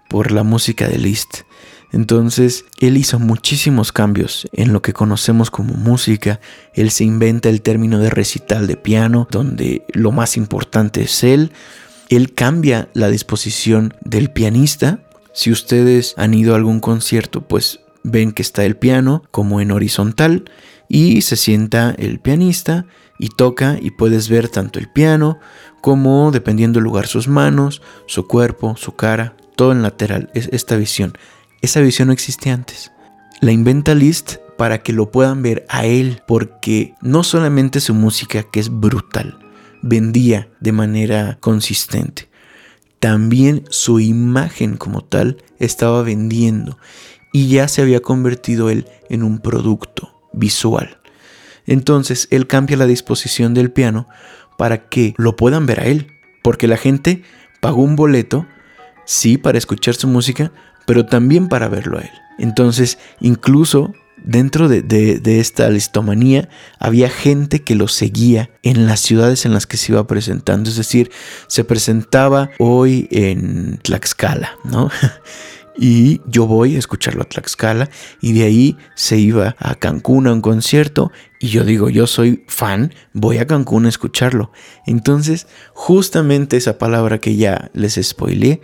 por 0.09 0.33
la 0.33 0.42
música 0.42 0.88
de 0.88 0.99
Liszt. 0.99 1.42
Entonces, 1.92 2.64
él 2.78 2.97
hizo 2.97 3.18
muchísimos 3.18 3.92
cambios 3.92 4.49
en 4.52 4.73
lo 4.73 4.83
que 4.83 4.92
conocemos 4.92 5.50
como 5.50 5.75
música. 5.75 6.40
Él 6.75 6.90
se 6.90 7.04
inventa 7.04 7.49
el 7.49 7.62
término 7.62 7.99
de 7.99 8.11
recital 8.11 8.66
de 8.66 8.76
piano, 8.76 9.28
donde 9.30 9.85
lo 9.92 10.12
más 10.12 10.37
importante 10.37 11.02
es 11.02 11.23
él. 11.25 11.52
Él 12.09 12.35
cambia 12.35 12.89
la 12.95 13.09
disposición 13.09 13.95
del 14.03 14.31
pianista. 14.31 15.01
Si 15.33 15.51
ustedes 15.51 16.15
han 16.17 16.35
ido 16.35 16.53
a 16.55 16.57
algún 16.57 16.81
concierto, 16.81 17.43
pues 17.43 17.81
ven 18.03 18.33
que 18.33 18.43
está 18.43 18.65
el 18.65 18.77
piano 18.77 19.25
como 19.31 19.61
en 19.61 19.73
horizontal 19.73 20.45
y 20.89 21.23
se 21.23 21.37
sienta 21.37 21.95
el 21.99 22.21
pianista 22.21 22.87
y 23.19 23.29
toca 23.29 23.79
y 23.81 23.91
puedes 23.91 24.29
ver 24.29 24.49
tanto 24.49 24.79
el 24.79 24.89
piano 24.89 25.39
como 25.81 26.31
dependiendo 26.31 26.79
del 26.79 26.85
lugar 26.85 27.07
sus 27.07 27.29
manos, 27.29 27.83
su 28.07 28.27
cuerpo, 28.27 28.77
su 28.77 28.95
cara, 28.95 29.37
todo 29.57 29.73
en 29.73 29.83
lateral, 29.83 30.31
es 30.35 30.49
esta 30.53 30.77
visión. 30.77 31.17
Esa 31.63 31.81
visión 31.81 32.09
no 32.09 32.13
existía 32.13 32.55
antes. 32.55 32.93
La 33.41 33.53
inventa 33.53 33.95
Liszt 33.95 34.37
para 34.57 34.83
que 34.83 34.93
lo 34.93 35.11
puedan 35.11 35.43
ver 35.43 35.67
a 35.69 35.85
él, 35.85 36.23
porque 36.27 36.95
no 37.01 37.23
solamente 37.23 37.81
su 37.81 37.95
música, 37.95 38.43
que 38.45 38.61
es 38.61 38.71
brutal, 38.71 39.39
vendía 39.83 40.49
de 40.61 40.73
manera 40.73 41.38
consistente, 41.40 42.28
también 43.00 43.64
su 43.71 44.00
imagen 44.00 44.76
como 44.76 45.02
tal 45.02 45.42
estaba 45.59 46.02
vendiendo 46.02 46.78
y 47.33 47.49
ya 47.49 47.68
se 47.68 47.83
había 47.83 48.00
convertido 48.00 48.71
él 48.71 48.87
en 49.11 49.23
un 49.23 49.38
producto 49.38 50.28
visual. 50.33 50.99
Entonces 51.66 52.28
él 52.30 52.47
cambia 52.47 52.76
la 52.76 52.87
disposición 52.87 53.52
del 53.54 53.71
piano 53.71 54.09
para 54.56 54.88
que 54.88 55.14
lo 55.18 55.37
puedan 55.37 55.66
ver 55.66 55.80
a 55.80 55.87
él, 55.87 56.06
porque 56.42 56.66
la 56.66 56.76
gente 56.76 57.23
pagó 57.61 57.83
un 57.83 57.97
boleto, 57.97 58.47
sí, 59.04 59.37
para 59.37 59.59
escuchar 59.59 59.95
su 59.95 60.09
música, 60.09 60.52
pero 60.87 61.06
también 61.06 61.49
para 61.49 61.68
verlo 61.68 61.99
a 61.99 62.02
él. 62.02 62.11
Entonces, 62.38 62.99
incluso 63.21 63.92
dentro 64.26 64.68
de, 64.68 65.40
esta 65.40 65.71
listomanía 65.71 66.49
había 66.78 67.09
gente 67.09 67.62
que 67.62 67.75
lo 67.75 67.88
seguía 67.88 68.50
en 68.62 68.87
las 68.87 69.00
ciudades 69.00 69.47
en 69.47 69.54
las 69.54 69.66
que 69.66 69.78
se 69.78 69.92
iba 69.92 70.06
presentando. 70.06 70.68
Es 70.68 70.76
decir, 70.76 71.11
se 71.47 71.64
presentaba 71.64 72.50
hoy 72.59 73.09
en 73.11 73.78
Tlaxcala, 73.78 74.59
¿no? 74.64 74.90
Y 75.78 76.23
yo 76.26 76.47
voy 76.47 76.75
a 76.76 76.78
escucharlo 76.78 77.21
a 77.21 77.28
Tlaxcala 77.28 77.90
y 78.23 78.33
de 78.33 78.45
ahí 78.45 78.78
se 78.95 79.18
iba 79.18 79.56
a 79.59 79.75
Cancún 79.75 80.26
a 80.26 80.33
un 80.33 80.40
concierto 80.40 81.12
y 81.38 81.49
yo 81.49 81.64
digo, 81.64 81.90
yo 81.90 82.06
soy 82.06 82.45
fan, 82.49 82.95
voy 83.12 83.37
a 83.37 83.47
Cancún 83.47 83.85
a 83.85 83.90
escucharlo. 83.90 84.52
Entonces, 84.87 85.47
justamente 85.75 86.56
esa 86.56 86.78
palabra 86.78 87.18
que 87.18 87.37
ya 87.37 87.71
les 87.75 88.00
spoilé 88.02 88.62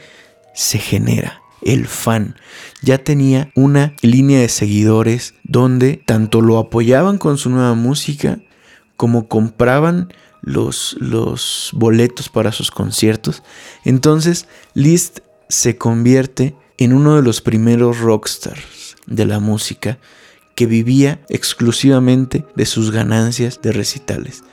se 0.55 0.79
genera 0.79 1.42
el 1.65 1.87
fan. 1.87 2.37
Ya 2.83 2.99
tenía 2.99 3.51
una 3.55 3.95
línea 4.03 4.41
de 4.41 4.49
seguidores 4.49 5.35
donde 5.45 6.03
tanto 6.05 6.41
lo 6.41 6.59
apoyaban 6.59 7.19
con 7.19 7.39
su 7.39 7.51
nueva 7.51 7.75
música 7.75 8.41
como 8.97 9.29
compraban 9.29 10.13
los, 10.43 10.97
los 11.01 11.71
boletos 11.73 12.29
para 12.29 12.53
sus 12.53 12.71
conciertos. 12.71 13.43
Entonces 13.85 14.47
Liszt 14.75 15.21
se 15.49 15.77
convierte 15.77 16.55
en 16.79 16.93
uno 16.93 17.17
de 17.17 17.23
los 17.23 17.41
primeros 17.41 18.01
rockstars 18.01 18.97
de 19.07 19.25
la 19.25 19.41
música 19.41 19.99
que 20.55 20.67
vivía 20.67 21.21
exclusivamente 21.29 22.45
de 22.55 22.67
sus 22.67 22.91
ganancias 22.91 23.61
de 23.63 23.73
recitales. 23.73 24.45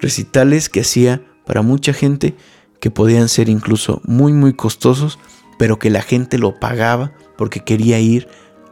Recitales 0.00 0.68
que 0.68 0.80
hacía 0.80 1.22
para 1.44 1.62
mucha 1.62 1.92
gente 1.92 2.34
que 2.80 2.90
podían 2.90 3.28
ser 3.28 3.48
incluso 3.48 4.00
muy 4.04 4.32
muy 4.32 4.54
costosos 4.54 5.18
pero 5.60 5.78
que 5.78 5.90
la 5.90 6.00
gente 6.00 6.38
lo 6.38 6.58
pagaba 6.58 7.12
porque 7.36 7.60
quería 7.60 8.00
ir 8.00 8.28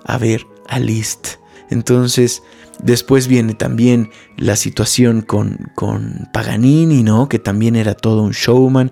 a 0.07 0.17
ver 0.17 0.47
a 0.69 0.79
Liszt. 0.79 1.35
Entonces, 1.69 2.43
después 2.83 3.29
viene 3.29 3.53
también 3.53 4.09
la 4.39 4.57
situación 4.57 5.21
con, 5.21 5.71
con 5.75 6.31
Paganini, 6.33 7.03
¿no? 7.03 7.29
Que 7.29 7.39
también 7.39 7.77
era 7.77 7.93
todo 7.93 8.23
un 8.23 8.31
showman, 8.31 8.91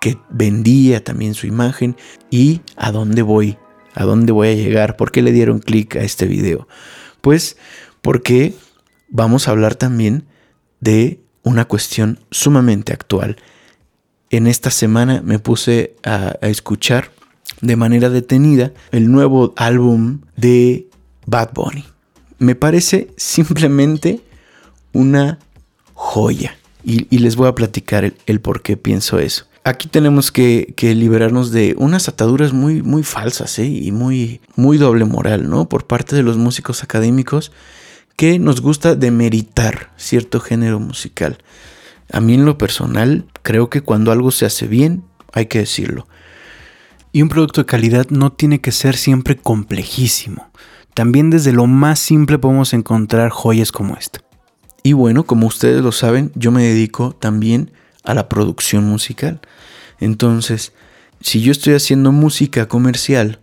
que 0.00 0.16
vendía 0.30 1.02
también 1.02 1.34
su 1.34 1.48
imagen. 1.48 1.96
¿Y 2.30 2.60
a 2.76 2.92
dónde 2.92 3.22
voy? 3.22 3.58
¿A 3.94 4.04
dónde 4.04 4.30
voy 4.30 4.50
a 4.50 4.54
llegar? 4.54 4.96
¿Por 4.96 5.10
qué 5.10 5.20
le 5.20 5.32
dieron 5.32 5.58
clic 5.58 5.96
a 5.96 6.02
este 6.02 6.26
video? 6.26 6.68
Pues 7.20 7.56
porque 8.00 8.54
vamos 9.08 9.48
a 9.48 9.50
hablar 9.50 9.74
también 9.74 10.24
de 10.78 11.18
una 11.42 11.64
cuestión 11.64 12.20
sumamente 12.30 12.92
actual. 12.92 13.38
En 14.30 14.46
esta 14.46 14.70
semana 14.70 15.20
me 15.20 15.40
puse 15.40 15.96
a, 16.04 16.36
a 16.40 16.46
escuchar 16.46 17.10
de 17.60 17.76
manera 17.76 18.10
detenida 18.10 18.72
el 18.90 19.10
nuevo 19.10 19.54
álbum 19.56 20.20
de 20.36 20.88
Bad 21.26 21.50
Bunny. 21.54 21.84
Me 22.38 22.54
parece 22.54 23.08
simplemente 23.16 24.20
una 24.92 25.38
joya. 25.94 26.56
Y, 26.86 27.18
les 27.18 27.36
voy 27.36 27.48
a 27.48 27.54
platicar 27.54 28.12
el, 28.26 28.40
por 28.40 28.60
qué 28.60 28.76
pienso 28.76 29.18
eso. 29.18 29.46
Aquí 29.64 29.88
tenemos 29.88 30.30
que, 30.30 30.74
liberarnos 30.78 31.50
de 31.50 31.74
unas 31.78 32.08
ataduras 32.08 32.52
muy, 32.52 32.82
muy 32.82 33.02
falsas 33.02 33.58
¿eh? 33.58 33.64
y 33.64 33.90
muy, 33.90 34.42
muy 34.54 34.76
doble 34.76 35.06
moral, 35.06 35.48
¿no? 35.48 35.66
Por 35.66 35.86
parte 35.86 36.14
de 36.14 36.22
los 36.22 36.36
músicos 36.36 36.82
académicos 36.82 37.52
que 38.16 38.38
nos 38.38 38.60
gusta 38.60 38.94
demeritar 38.94 39.92
cierto 39.96 40.40
género 40.40 40.78
musical. 40.78 41.38
A 42.12 42.20
mí 42.20 42.34
en 42.34 42.44
lo 42.44 42.58
personal 42.58 43.24
creo 43.42 43.70
que 43.70 43.80
cuando 43.80 44.12
algo 44.12 44.30
se 44.30 44.44
hace 44.44 44.66
bien 44.66 45.04
hay 45.32 45.46
que 45.46 45.60
decirlo. 45.60 46.06
Y 47.14 47.22
un 47.22 47.28
producto 47.28 47.60
de 47.60 47.66
calidad 47.66 48.08
no 48.10 48.32
tiene 48.32 48.60
que 48.60 48.72
ser 48.72 48.96
siempre 48.96 49.36
complejísimo. 49.36 50.50
También 50.94 51.30
desde 51.30 51.52
lo 51.52 51.68
más 51.68 52.00
simple 52.00 52.40
podemos 52.40 52.72
encontrar 52.74 53.30
joyas 53.30 53.70
como 53.70 53.96
esta. 53.96 54.18
Y 54.82 54.94
bueno, 54.94 55.22
como 55.22 55.46
ustedes 55.46 55.80
lo 55.80 55.92
saben, 55.92 56.32
yo 56.34 56.50
me 56.50 56.64
dedico 56.64 57.12
también 57.12 57.70
a 58.02 58.14
la 58.14 58.28
producción 58.28 58.82
musical. 58.82 59.40
Entonces, 60.00 60.72
si 61.20 61.40
yo 61.40 61.52
estoy 61.52 61.74
haciendo 61.74 62.10
música 62.10 62.66
comercial, 62.66 63.38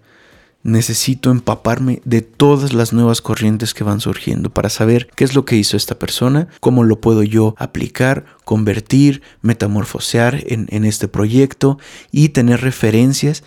necesito 0.64 1.32
empaparme 1.32 2.02
de 2.06 2.22
todas 2.22 2.74
las 2.74 2.94
nuevas 2.94 3.22
corrientes 3.22 3.74
que 3.74 3.84
van 3.84 4.00
surgiendo 4.00 4.50
para 4.50 4.70
saber 4.70 5.08
qué 5.16 5.24
es 5.24 5.36
lo 5.36 5.46
que 5.46 5.56
hizo 5.56 5.78
esta 5.78 5.98
persona, 5.98 6.48
cómo 6.60 6.84
lo 6.84 7.02
puedo 7.02 7.24
yo 7.24 7.56
aplicar, 7.58 8.26
convertir, 8.46 9.22
metamorfosear 9.42 10.44
en, 10.48 10.68
en 10.70 10.86
este 10.86 11.08
proyecto 11.08 11.80
y 12.12 12.30
tener 12.30 12.62
referencias 12.62 13.44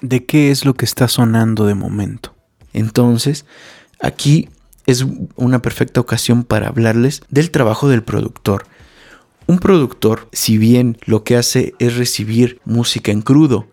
de 0.00 0.24
qué 0.24 0.50
es 0.50 0.64
lo 0.64 0.74
que 0.74 0.84
está 0.84 1.08
sonando 1.08 1.66
de 1.66 1.74
momento. 1.74 2.34
Entonces, 2.72 3.46
aquí 4.00 4.48
es 4.86 5.04
una 5.36 5.62
perfecta 5.62 6.00
ocasión 6.00 6.44
para 6.44 6.68
hablarles 6.68 7.22
del 7.28 7.50
trabajo 7.50 7.88
del 7.88 8.02
productor. 8.02 8.66
Un 9.46 9.58
productor, 9.58 10.28
si 10.32 10.58
bien 10.58 10.98
lo 11.04 11.22
que 11.22 11.36
hace 11.36 11.74
es 11.78 11.96
recibir 11.96 12.60
música 12.64 13.12
en 13.12 13.22
crudo, 13.22 13.68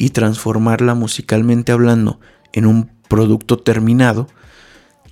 y 0.00 0.10
transformarla 0.10 0.94
musicalmente 0.94 1.72
hablando 1.72 2.20
en 2.54 2.64
un 2.64 2.90
producto 3.06 3.58
terminado, 3.58 4.28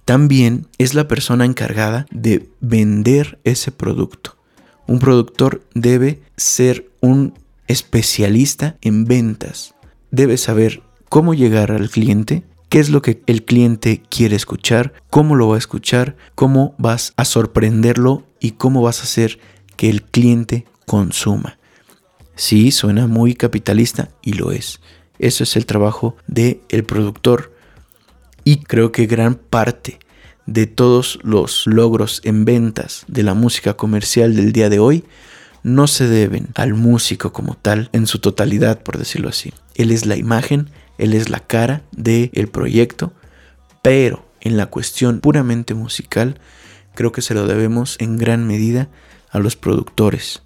también 0.07 0.66
es 0.78 0.95
la 0.95 1.07
persona 1.07 1.45
encargada 1.45 2.07
de 2.11 2.49
vender 2.61 3.38
ese 3.45 3.71
producto. 3.71 4.38
Un 4.87 4.99
productor 4.99 5.62
debe 5.75 6.23
ser 6.38 6.90
un 7.02 7.35
especialista 7.66 8.78
en 8.80 9.04
ventas. 9.04 9.75
Debe 10.11 10.38
saber 10.38 10.83
cómo 11.11 11.35
llegar 11.35 11.71
al 11.71 11.90
cliente, 11.90 12.45
qué 12.71 12.78
es 12.78 12.88
lo 12.88 13.02
que 13.02 13.23
el 13.26 13.45
cliente 13.45 14.02
quiere 14.09 14.37
escuchar, 14.37 14.95
cómo 15.11 15.37
lo 15.37 15.49
va 15.49 15.57
a 15.57 15.59
escuchar, 15.59 16.16
cómo 16.35 16.75
vas 16.78 17.12
a 17.18 17.26
sorprenderlo 17.26 18.25
y 18.40 18.52
cómo 18.52 18.80
vas 18.80 19.00
a 19.00 19.02
hacer 19.02 19.38
que 19.76 19.90
el 19.90 20.02
cliente 20.02 20.64
consuma. 20.87 21.57
Sí, 22.38 22.71
suena 22.71 23.09
muy 23.09 23.35
capitalista 23.35 24.11
y 24.23 24.35
lo 24.35 24.52
es. 24.52 24.78
Eso 25.18 25.42
es 25.42 25.57
el 25.57 25.66
trabajo 25.66 26.16
del 26.28 26.61
el 26.68 26.85
productor. 26.85 27.52
Y 28.45 28.59
creo 28.59 28.92
que 28.92 29.07
gran 29.07 29.35
parte 29.35 29.99
de 30.47 30.68
todos 30.68 31.18
los 31.25 31.66
logros 31.66 32.21
en 32.23 32.45
ventas 32.45 33.04
de 33.09 33.25
la 33.25 33.35
música 33.35 33.75
comercial 33.75 34.37
del 34.37 34.52
día 34.52 34.68
de 34.68 34.78
hoy 34.78 35.04
no 35.64 35.88
se 35.88 36.07
deben 36.07 36.47
al 36.54 36.75
músico 36.75 37.33
como 37.33 37.57
tal 37.57 37.90
en 37.92 38.07
su 38.07 38.21
totalidad, 38.21 38.85
por 38.85 38.99
decirlo 38.99 39.28
así. 39.28 39.52
Él 39.75 39.90
es 39.90 40.07
la 40.07 40.16
imagen, 40.16 40.71
él 40.97 41.14
es 41.14 41.30
la 41.30 41.40
cara 41.40 41.83
del 41.90 42.30
el 42.35 42.47
proyecto, 42.47 43.12
pero 43.83 44.25
en 44.42 44.57
la 44.57 44.66
cuestión 44.66 45.18
puramente 45.18 45.75
musical, 45.75 46.38
creo 46.95 47.11
que 47.11 47.21
se 47.21 47.35
lo 47.35 47.49
debemos 47.49 47.97
en 47.99 48.16
gran 48.16 48.47
medida 48.47 48.88
a 49.28 49.40
los 49.40 49.57
productores. 49.57 50.42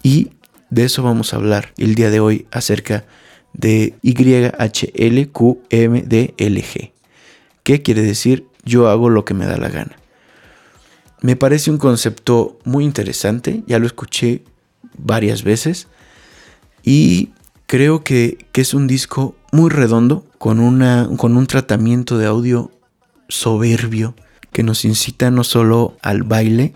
Y 0.00 0.30
de 0.74 0.84
eso 0.84 1.04
vamos 1.04 1.32
a 1.32 1.36
hablar 1.36 1.72
el 1.76 1.94
día 1.94 2.10
de 2.10 2.18
hoy 2.18 2.46
acerca 2.50 3.04
de 3.52 3.94
YHLQMDLG. 4.02 5.30
¿Qué 7.62 7.82
quiere 7.82 8.02
decir? 8.02 8.48
Yo 8.64 8.88
hago 8.88 9.08
lo 9.08 9.24
que 9.24 9.34
me 9.34 9.46
da 9.46 9.56
la 9.56 9.68
gana. 9.68 9.96
Me 11.20 11.36
parece 11.36 11.70
un 11.70 11.78
concepto 11.78 12.58
muy 12.64 12.84
interesante, 12.84 13.62
ya 13.68 13.78
lo 13.78 13.86
escuché 13.86 14.42
varias 14.98 15.44
veces 15.44 15.86
y 16.82 17.30
creo 17.66 18.02
que, 18.02 18.44
que 18.50 18.60
es 18.60 18.74
un 18.74 18.88
disco 18.88 19.36
muy 19.52 19.70
redondo 19.70 20.26
con, 20.38 20.58
una, 20.58 21.08
con 21.16 21.36
un 21.36 21.46
tratamiento 21.46 22.18
de 22.18 22.26
audio 22.26 22.72
soberbio 23.28 24.16
que 24.50 24.64
nos 24.64 24.84
incita 24.84 25.30
no 25.30 25.44
solo 25.44 25.96
al 26.02 26.24
baile, 26.24 26.74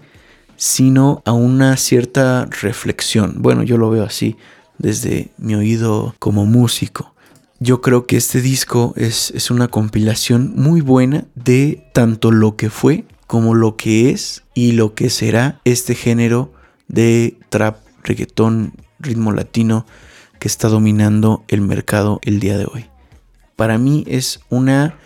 sino 0.59 1.23
a 1.25 1.33
una 1.33 1.79
cierta 1.79 2.47
reflexión. 2.61 3.37
Bueno, 3.38 3.62
yo 3.62 3.79
lo 3.79 3.88
veo 3.88 4.05
así 4.05 4.37
desde 4.77 5.31
mi 5.38 5.55
oído 5.55 6.15
como 6.19 6.45
músico. 6.45 7.15
Yo 7.61 7.81
creo 7.81 8.07
que 8.07 8.19
este 8.19 8.43
disco 8.43 8.93
es, 8.97 9.33
es 9.35 9.50
una 9.50 9.69
compilación 9.69 10.53
muy 10.55 10.83
buena 10.83 11.25
de 11.35 11.88
tanto 11.95 12.31
lo 12.31 12.57
que 12.57 12.69
fue 12.69 13.07
como 13.27 13.55
lo 13.55 13.77
que 13.77 14.11
es 14.11 14.43
y 14.55 14.73
lo 14.73 14.95
que 14.95 15.11
será 15.11 15.61
este 15.65 15.95
género 15.95 16.53
de 16.88 17.38
trap, 17.49 17.79
reggaetón, 18.03 18.75
ritmo 18.99 19.33
latino 19.33 19.87
que 20.38 20.49
está 20.49 20.69
dominando 20.69 21.45
el 21.49 21.61
mercado 21.61 22.21
el 22.23 22.41
día 22.41 22.59
de 22.59 22.67
hoy. 22.67 22.87
Para 23.57 23.77
mí 23.79 24.05
es 24.07 24.41
una, 24.50 24.99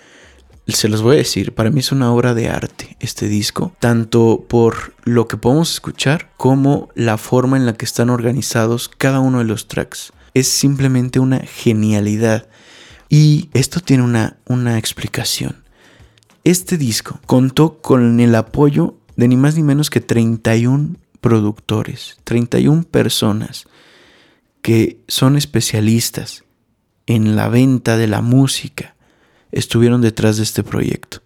se 0.68 0.88
los 0.88 1.02
voy 1.02 1.16
a 1.16 1.18
decir, 1.18 1.52
para 1.52 1.70
mí 1.70 1.80
es 1.80 1.92
una 1.92 2.12
obra 2.12 2.34
de 2.34 2.48
arte 2.48 2.96
este 3.00 3.28
disco, 3.28 3.74
tanto 3.80 4.44
por 4.48 4.94
lo 5.04 5.26
que 5.26 5.36
podemos 5.36 5.72
escuchar 5.72 6.30
como 6.36 6.88
la 6.94 7.18
forma 7.18 7.56
en 7.56 7.66
la 7.66 7.74
que 7.74 7.84
están 7.84 8.10
organizados 8.10 8.88
cada 8.88 9.20
uno 9.20 9.38
de 9.38 9.44
los 9.44 9.66
tracks. 9.68 10.12
Es 10.34 10.48
simplemente 10.48 11.18
una 11.18 11.40
genialidad. 11.40 12.48
Y 13.08 13.50
esto 13.52 13.80
tiene 13.80 14.04
una, 14.04 14.38
una 14.46 14.78
explicación. 14.78 15.62
Este 16.44 16.78
disco 16.78 17.20
contó 17.26 17.80
con 17.82 18.20
el 18.20 18.34
apoyo 18.34 18.96
de 19.16 19.28
ni 19.28 19.36
más 19.36 19.56
ni 19.56 19.62
menos 19.62 19.90
que 19.90 20.00
31 20.00 20.96
productores, 21.20 22.16
31 22.24 22.84
personas 22.84 23.66
que 24.62 25.00
son 25.08 25.36
especialistas 25.36 26.44
en 27.06 27.36
la 27.36 27.48
venta 27.48 27.96
de 27.96 28.06
la 28.06 28.22
música, 28.22 28.91
estuvieron 29.52 30.00
detrás 30.00 30.38
de 30.38 30.42
este 30.42 30.64
proyecto. 30.64 31.18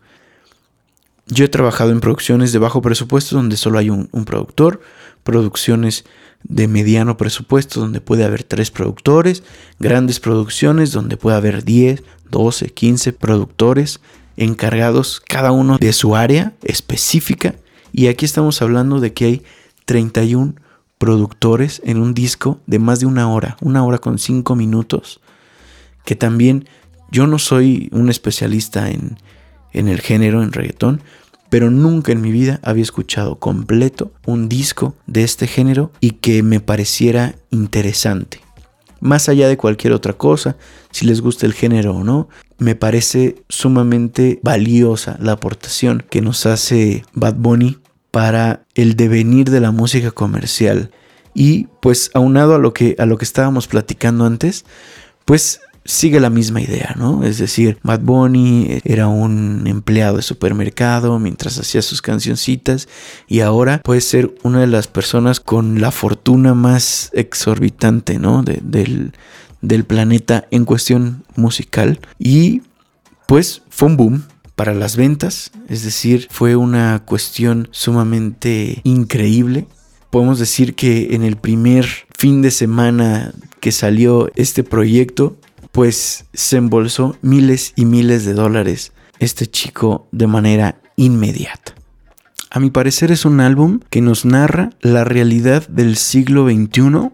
Yo 1.29 1.45
he 1.45 1.49
trabajado 1.49 1.91
en 1.91 2.01
producciones 2.01 2.53
de 2.53 2.59
bajo 2.59 2.83
presupuesto 2.83 3.37
donde 3.37 3.57
solo 3.57 3.79
hay 3.79 3.91
un, 3.91 4.07
productor, 4.25 4.81
producciones 5.25 6.05
de 6.45 6.69
mediano 6.69 7.17
presupuesto 7.17 7.81
donde 7.81 8.01
puede 8.01 8.23
haber 8.25 8.45
tres 8.45 8.71
productores, 8.71 9.43
grandes 9.81 10.21
producciones 10.21 10.93
donde 10.93 11.17
puede 11.17 11.37
haber 11.37 11.65
10, 11.65 12.05
12, 12.31 12.69
15 12.69 13.13
productores 13.13 14.01
encargados 14.37 15.21
cada 15.27 15.51
uno 15.51 15.79
de 15.79 15.93
su 15.93 16.15
área 16.15 16.53
específica. 16.63 17.57
Y 17.93 18.07
aquí 18.07 18.25
estamos 18.25 18.63
hablando 18.63 19.01
de 19.01 19.13
que 19.13 19.25
hay 19.25 19.43
31 19.85 20.55
productores 20.99 21.83
en 21.85 21.99
un 21.99 22.15
disco 22.15 22.61
de 22.67 22.79
más 22.79 23.01
de 23.01 23.07
una 23.07 23.33
hora, 23.33 23.57
una 23.61 23.85
hora 23.85 23.99
con 23.99 24.19
cinco 24.19 24.55
minutos, 24.55 25.21
que 26.05 26.15
también 26.15 26.69
yo 27.11 27.27
no 27.27 27.39
soy 27.39 27.89
un 27.93 28.11
especialista 28.11 28.91
en, 28.91 29.19
en 29.73 29.89
el 29.89 30.01
género, 30.01 30.43
en 30.43 30.53
reggaetón, 30.53 31.03
pero 31.49 31.71
nunca 31.71 32.13
en 32.13 32.21
mi 32.21 32.33
vida 32.33 32.61
había 32.63 32.83
escuchado 32.83 33.39
completo 33.39 34.13
un 34.27 34.49
disco 34.49 34.95
de 35.07 35.23
este 35.23 35.47
género 35.47 35.93
y 36.01 36.13
que 36.13 36.43
me 36.43 36.61
pareciera 36.61 37.35
interesante. 37.51 38.41
Más 39.01 39.29
allá 39.29 39.49
de 39.49 39.57
cualquier 39.57 39.93
otra 39.93 40.15
cosa, 40.15 40.57
si 40.91 41.07
les 41.07 41.21
gusta 41.21 41.47
el 41.47 41.53
género 41.53 41.95
o 41.95 42.05
no, 42.05 42.29
me 42.59 42.75
parece 42.75 43.43
sumamente 43.49 44.41
valiosa 44.43 45.19
la 45.21 45.33
aportación 45.33 46.05
que 46.09 46.23
nos 46.23 46.47
hace 46.47 47.05
Bad 47.13 47.35
Bunny 47.35 47.79
para 48.11 48.65
el 48.75 48.97
devenir 48.97 49.51
de 49.51 49.61
la 49.61 49.71
música 49.71 50.11
comercial. 50.11 50.91
Y 51.35 51.67
pues 51.81 52.11
aunado 52.15 52.55
a 52.55 52.59
lo 52.59 52.73
que, 52.73 52.97
a 52.99 53.05
lo 53.05 53.19
que 53.19 53.27
estábamos 53.27 53.67
platicando 53.67 54.25
antes, 54.25 54.65
pues 55.27 55.61
sigue 55.87 56.21
la 56.21 56.31
misma 56.31 56.61
idea, 56.61 56.95
¿no? 56.97 57.25
Es 57.25 57.39
decir, 57.39 57.79
Bad 57.83 58.01
Bunny 58.01 58.81
era 58.85 59.09
un 59.09 59.67
empleado 59.67 60.17
de 60.17 60.23
supermercado 60.23 61.19
mientras 61.19 61.59
hacía 61.59 61.83
sus 61.83 62.03
cancioncitas 62.03 62.89
y 63.27 63.41
ahora 63.41 63.81
puede 63.83 64.01
ser 64.01 64.35
una 64.43 64.61
de 64.61 64.67
las 64.67 64.89
personas 64.89 65.41
con 65.41 65.81
la 65.81 65.91
fortuna 65.91 66.55
más 66.55 67.11
exorbitante, 67.15 68.19
¿no? 68.19 68.43
del, 68.43 69.13
del 69.61 69.85
planeta 69.85 70.47
en 70.51 70.65
cuestión 70.65 71.25
musical 71.37 72.01
y 72.19 72.63
pues 73.27 73.63
fue 73.69 73.89
un 73.89 73.97
boom 73.97 74.23
para 74.55 74.73
las 74.73 74.97
ventas, 74.97 75.51
es 75.69 75.85
decir, 75.85 76.29
fue 76.31 76.57
una 76.57 77.03
cuestión 77.05 77.69
sumamente 77.73 78.81
increíble. 78.85 79.67
Podemos 80.11 80.39
decir 80.39 80.75
que 80.75 81.15
en 81.15 81.23
el 81.23 81.37
primer 81.37 81.87
fin 82.17 82.41
de 82.41 82.51
semana 82.51 83.35
que 83.61 83.71
salió 83.71 84.31
este 84.35 84.65
proyecto, 84.65 85.37
pues 85.73 86.27
se 86.33 86.57
embolsó 86.57 87.17
miles 87.23 87.73
y 87.77 87.85
miles 87.85 88.25
de 88.25 88.35
dólares 88.35 88.93
este 89.19 89.47
chico 89.47 90.09
de 90.13 90.27
manera 90.27 90.81
inmediata. 90.97 91.75
A 92.51 92.61
mi 92.61 92.71
parecer 92.71 93.11
es 93.11 93.25
un 93.25 93.41
álbum 93.41 93.81
que 93.91 94.01
nos 94.01 94.25
narra 94.25 94.71
la 94.81 95.05
realidad 95.05 95.67
del 95.69 95.97
siglo 95.97 96.49
XXI 96.49 97.11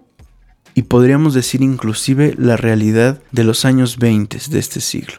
y 0.75 0.83
podríamos 0.83 1.35
decir 1.35 1.63
inclusive 1.63 2.35
la 2.39 2.57
realidad 2.57 3.21
de 3.33 3.45
los 3.45 3.65
años 3.65 3.99
20 3.99 4.39
de 4.51 4.59
este 4.59 4.81
siglo. 4.81 5.15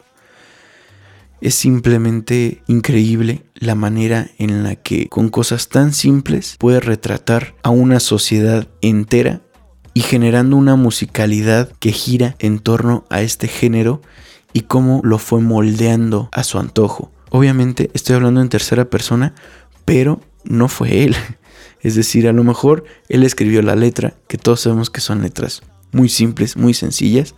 Es 1.42 1.56
simplemente 1.56 2.64
increíble 2.68 3.44
la 3.56 3.76
manera 3.76 4.30
en 4.38 4.64
la 4.64 4.76
que 4.76 5.10
con 5.10 5.28
cosas 5.28 5.68
tan 5.68 5.94
simples 5.94 6.56
puede 6.58 6.80
retratar 6.80 7.56
a 7.64 7.70
una 7.70 8.00
sociedad 8.00 8.70
entera 8.82 9.42
y 9.94 10.02
generando 10.02 10.58
una 10.58 10.76
musicalidad 10.76 11.72
que 11.80 11.92
gira 11.92 12.36
en 12.40 12.60
torno 12.60 13.06
a 13.10 13.22
este 13.22 13.48
género 13.48 14.02
y 14.54 14.62
cómo 14.62 15.02
lo 15.04 15.18
fue 15.18 15.42
moldeando 15.42 16.30
a 16.32 16.44
su 16.44 16.60
antojo. 16.60 17.12
Obviamente 17.30 17.90
estoy 17.94 18.16
hablando 18.16 18.42
en 18.42 18.50
tercera 18.50 18.86
persona, 18.86 19.34
pero 19.86 20.22
no 20.44 20.68
fue 20.68 21.04
él. 21.04 21.16
Es 21.82 21.96
decir, 21.96 22.30
a 22.30 22.32
lo 22.32 22.46
mejor 22.46 22.86
él 23.10 23.24
escribió 23.24 23.62
la 23.62 23.76
letra, 23.76 24.14
que 24.30 24.38
todos 24.38 24.62
sabemos 24.62 24.90
que 24.90 25.02
son 25.02 25.22
letras 25.22 25.64
muy 25.92 26.10
simples, 26.10 26.58
muy 26.58 26.74
sencillas, 26.74 27.36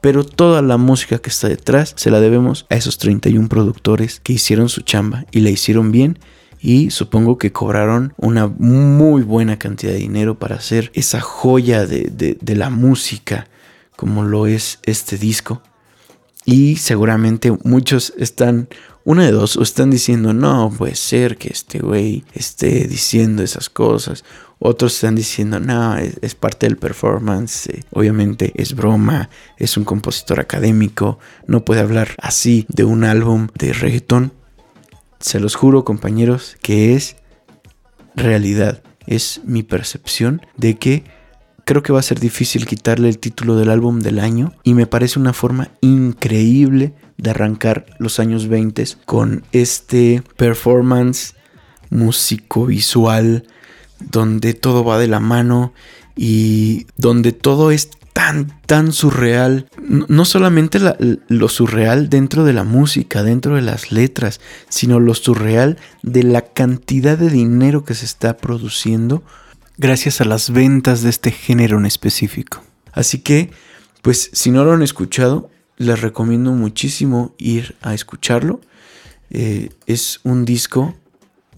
pero 0.00 0.24
toda 0.24 0.62
la 0.62 0.76
música 0.76 1.18
que 1.18 1.30
está 1.30 1.48
detrás 1.48 1.94
se 1.96 2.10
la 2.10 2.20
debemos 2.20 2.66
a 2.68 2.76
esos 2.76 2.98
31 2.98 3.48
productores 3.48 4.20
que 4.20 4.34
hicieron 4.34 4.68
su 4.68 4.82
chamba 4.82 5.24
y 5.30 5.40
la 5.40 5.50
hicieron 5.50 5.92
bien 5.92 6.18
y 6.60 6.90
supongo 6.90 7.38
que 7.38 7.52
cobraron 7.52 8.14
una 8.16 8.46
muy 8.46 9.22
buena 9.22 9.58
cantidad 9.58 9.92
de 9.92 9.98
dinero 9.98 10.38
para 10.38 10.56
hacer 10.56 10.90
esa 10.94 11.20
joya 11.20 11.86
de, 11.86 12.38
la 12.42 12.70
música 12.70 13.48
como 13.96 14.24
lo 14.24 14.46
es 14.46 14.78
este 14.84 15.16
disco. 15.16 15.62
Y 16.44 16.76
seguramente 16.76 17.56
muchos 17.64 18.12
están, 18.18 18.68
una 19.04 19.24
de 19.24 19.32
dos, 19.32 19.56
o 19.56 19.62
están 19.62 19.90
diciendo, 19.90 20.32
no 20.32 20.72
puede 20.76 20.94
ser 20.94 21.38
que 21.38 21.48
este 21.48 21.80
güey 21.80 22.24
esté 22.34 22.86
diciendo 22.86 23.42
esas 23.42 23.68
cosas. 23.68 24.24
Otros 24.58 24.94
están 24.94 25.16
diciendo, 25.16 25.60
no, 25.60 25.96
es, 25.96 26.34
parte 26.34 26.66
del 26.66 26.78
performance, 26.78 27.68
eh, 27.68 27.84
obviamente 27.90 28.52
es 28.54 28.74
broma, 28.74 29.28
es 29.58 29.76
un 29.76 29.84
compositor 29.84 30.40
académico, 30.40 31.18
no 31.46 31.64
puede 31.64 31.80
hablar 31.80 32.14
así 32.18 32.64
de 32.68 32.84
un 32.84 33.04
álbum 33.04 33.48
de 33.58 33.72
reggaetón. 33.72 34.32
Se 35.26 35.40
los 35.40 35.56
juro, 35.56 35.84
compañeros, 35.84 36.56
que 36.62 36.94
es 36.94 37.16
realidad, 38.14 38.84
es 39.08 39.40
mi 39.44 39.64
percepción 39.64 40.40
de 40.56 40.78
que 40.78 41.02
creo 41.64 41.82
que 41.82 41.92
va 41.92 41.98
a 41.98 42.04
ser 42.04 42.20
difícil 42.20 42.64
quitarle 42.64 43.08
el 43.08 43.18
título 43.18 43.56
del 43.56 43.70
álbum 43.70 43.98
del 43.98 44.20
año 44.20 44.52
y 44.62 44.74
me 44.74 44.86
parece 44.86 45.18
una 45.18 45.32
forma 45.32 45.72
increíble 45.80 46.94
de 47.16 47.30
arrancar 47.30 47.86
los 47.98 48.20
años 48.20 48.46
20 48.46 48.84
con 49.04 49.42
este 49.50 50.22
performance 50.36 51.34
músico 51.90 52.66
visual 52.66 53.48
donde 53.98 54.54
todo 54.54 54.84
va 54.84 54.96
de 54.96 55.08
la 55.08 55.18
mano 55.18 55.72
y 56.14 56.86
donde 56.96 57.32
todo 57.32 57.72
es 57.72 57.90
tan, 58.16 58.62
tan 58.64 58.92
surreal. 58.92 59.68
No 59.86 60.24
solamente 60.24 60.78
lo 61.28 61.48
surreal 61.50 62.08
dentro 62.08 62.46
de 62.46 62.54
la 62.54 62.64
música, 62.64 63.22
dentro 63.22 63.56
de 63.56 63.60
las 63.60 63.92
letras, 63.92 64.40
sino 64.70 65.00
lo 65.00 65.12
surreal 65.12 65.76
de 66.02 66.22
la 66.22 66.40
cantidad 66.40 67.18
de 67.18 67.28
dinero 67.28 67.84
que 67.84 67.92
se 67.92 68.06
está 68.06 68.38
produciendo 68.38 69.22
gracias 69.76 70.22
a 70.22 70.24
las 70.24 70.48
ventas 70.48 71.02
de 71.02 71.10
este 71.10 71.30
género 71.30 71.76
en 71.76 71.84
específico. 71.84 72.62
Así 72.94 73.18
que, 73.18 73.50
pues 74.00 74.30
si 74.32 74.50
no 74.50 74.64
lo 74.64 74.72
han 74.72 74.82
escuchado, 74.82 75.50
les 75.76 76.00
recomiendo 76.00 76.52
muchísimo 76.52 77.34
ir 77.36 77.76
a 77.82 77.92
escucharlo. 77.92 78.62
Eh, 79.28 79.68
es 79.84 80.20
un 80.22 80.46
disco 80.46 80.94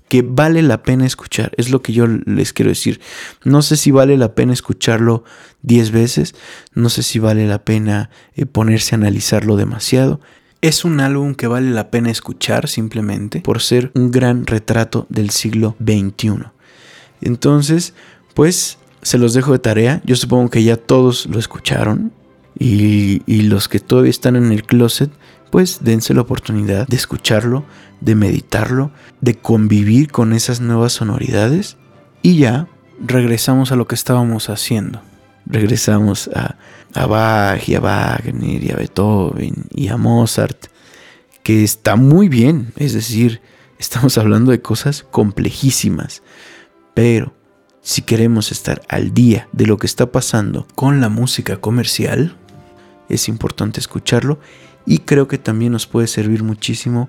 que 0.09 0.23
vale 0.23 0.63
la 0.63 0.83
pena 0.83 1.07
escuchar, 1.07 1.53
es 1.57 1.71
lo 1.71 1.83
que 1.83 1.93
yo 1.93 2.07
les 2.07 2.53
quiero 2.53 2.71
decir. 2.71 3.01
No 3.45 3.63
sé 3.63 3.77
si 3.77 3.91
vale 3.91 4.17
la 4.17 4.35
pena 4.35 4.53
escucharlo 4.53 5.25
10 5.63 5.91
veces, 5.91 6.35
no 6.75 6.89
sé 6.89 7.03
si 7.03 7.19
vale 7.19 7.47
la 7.47 7.65
pena 7.65 8.11
eh, 8.35 8.47
ponerse 8.47 8.95
a 8.95 8.99
analizarlo 8.99 9.57
demasiado. 9.57 10.21
Es 10.61 10.85
un 10.85 11.01
álbum 11.01 11.35
que 11.35 11.47
vale 11.47 11.71
la 11.71 11.91
pena 11.91 12.11
escuchar 12.11 12.69
simplemente 12.69 13.41
por 13.41 13.61
ser 13.61 13.93
un 13.95 14.11
gran 14.11 14.47
retrato 14.47 15.07
del 15.09 15.31
siglo 15.31 15.77
XXI. 15.81 16.51
Entonces, 17.21 17.95
pues 18.35 18.79
se 19.03 19.19
los 19.19 19.35
dejo 19.35 19.53
de 19.53 19.59
tarea. 19.61 20.03
Yo 20.05 20.17
supongo 20.17 20.51
que 20.51 20.65
ya 20.65 20.77
todos 20.77 21.27
lo 21.27 21.39
escucharon. 21.39 22.13
Y, 22.59 23.23
y 23.27 23.43
los 23.43 23.69
que 23.69 23.79
todavía 23.79 24.11
están 24.11 24.35
en 24.35 24.51
el 24.51 24.65
closet, 24.65 25.13
pues 25.51 25.79
dense 25.83 26.13
la 26.13 26.23
oportunidad 26.23 26.89
de 26.89 26.97
escucharlo, 26.97 27.65
de 28.01 28.15
meditarlo, 28.15 28.91
de 29.21 29.35
convivir 29.35 30.11
con 30.11 30.33
esas 30.33 30.61
nuevas 30.61 30.93
sonoridades 30.93 31.77
y 32.23 32.39
ya 32.39 32.69
regresamos 33.01 33.73
a 33.73 33.77
lo 33.77 33.87
que 33.87 33.95
estábamos 33.95 34.49
haciendo. 34.49 35.03
Regresamos 35.47 36.29
a, 36.35 36.57
a 36.95 37.07
Bach 37.07 37.69
y 37.69 37.75
a 37.75 37.81
Wagner 37.81 38.63
y 38.63 38.71
a 38.71 38.77
Beethoven 38.77 39.67
y 39.71 39.89
a 39.89 39.97
Mozart, 39.97 40.67
que 41.43 41.65
está 41.65 41.97
muy 41.97 42.29
bien, 42.29 42.73
es 42.77 42.93
decir, 42.93 43.41
estamos 43.79 44.19
hablando 44.19 44.51
de 44.51 44.61
cosas 44.61 45.07
complejísimas, 45.11 46.23
pero 46.95 47.33
si 47.81 48.03
queremos 48.03 48.53
estar 48.53 48.83
al 48.89 49.15
día 49.15 49.49
de 49.53 49.67
lo 49.67 49.79
que 49.79 49.87
está 49.87 50.13
pasando 50.13 50.67
con 50.75 51.01
la 51.01 51.09
música 51.09 51.57
comercial, 51.57 52.37
es 53.09 53.29
importante 53.29 53.81
escucharlo 53.81 54.39
y 54.85 54.99
creo 54.99 55.29
que 55.29 55.39
también 55.39 55.73
nos 55.73 55.87
puede 55.87 56.07
servir 56.07 56.43
muchísimo 56.43 57.09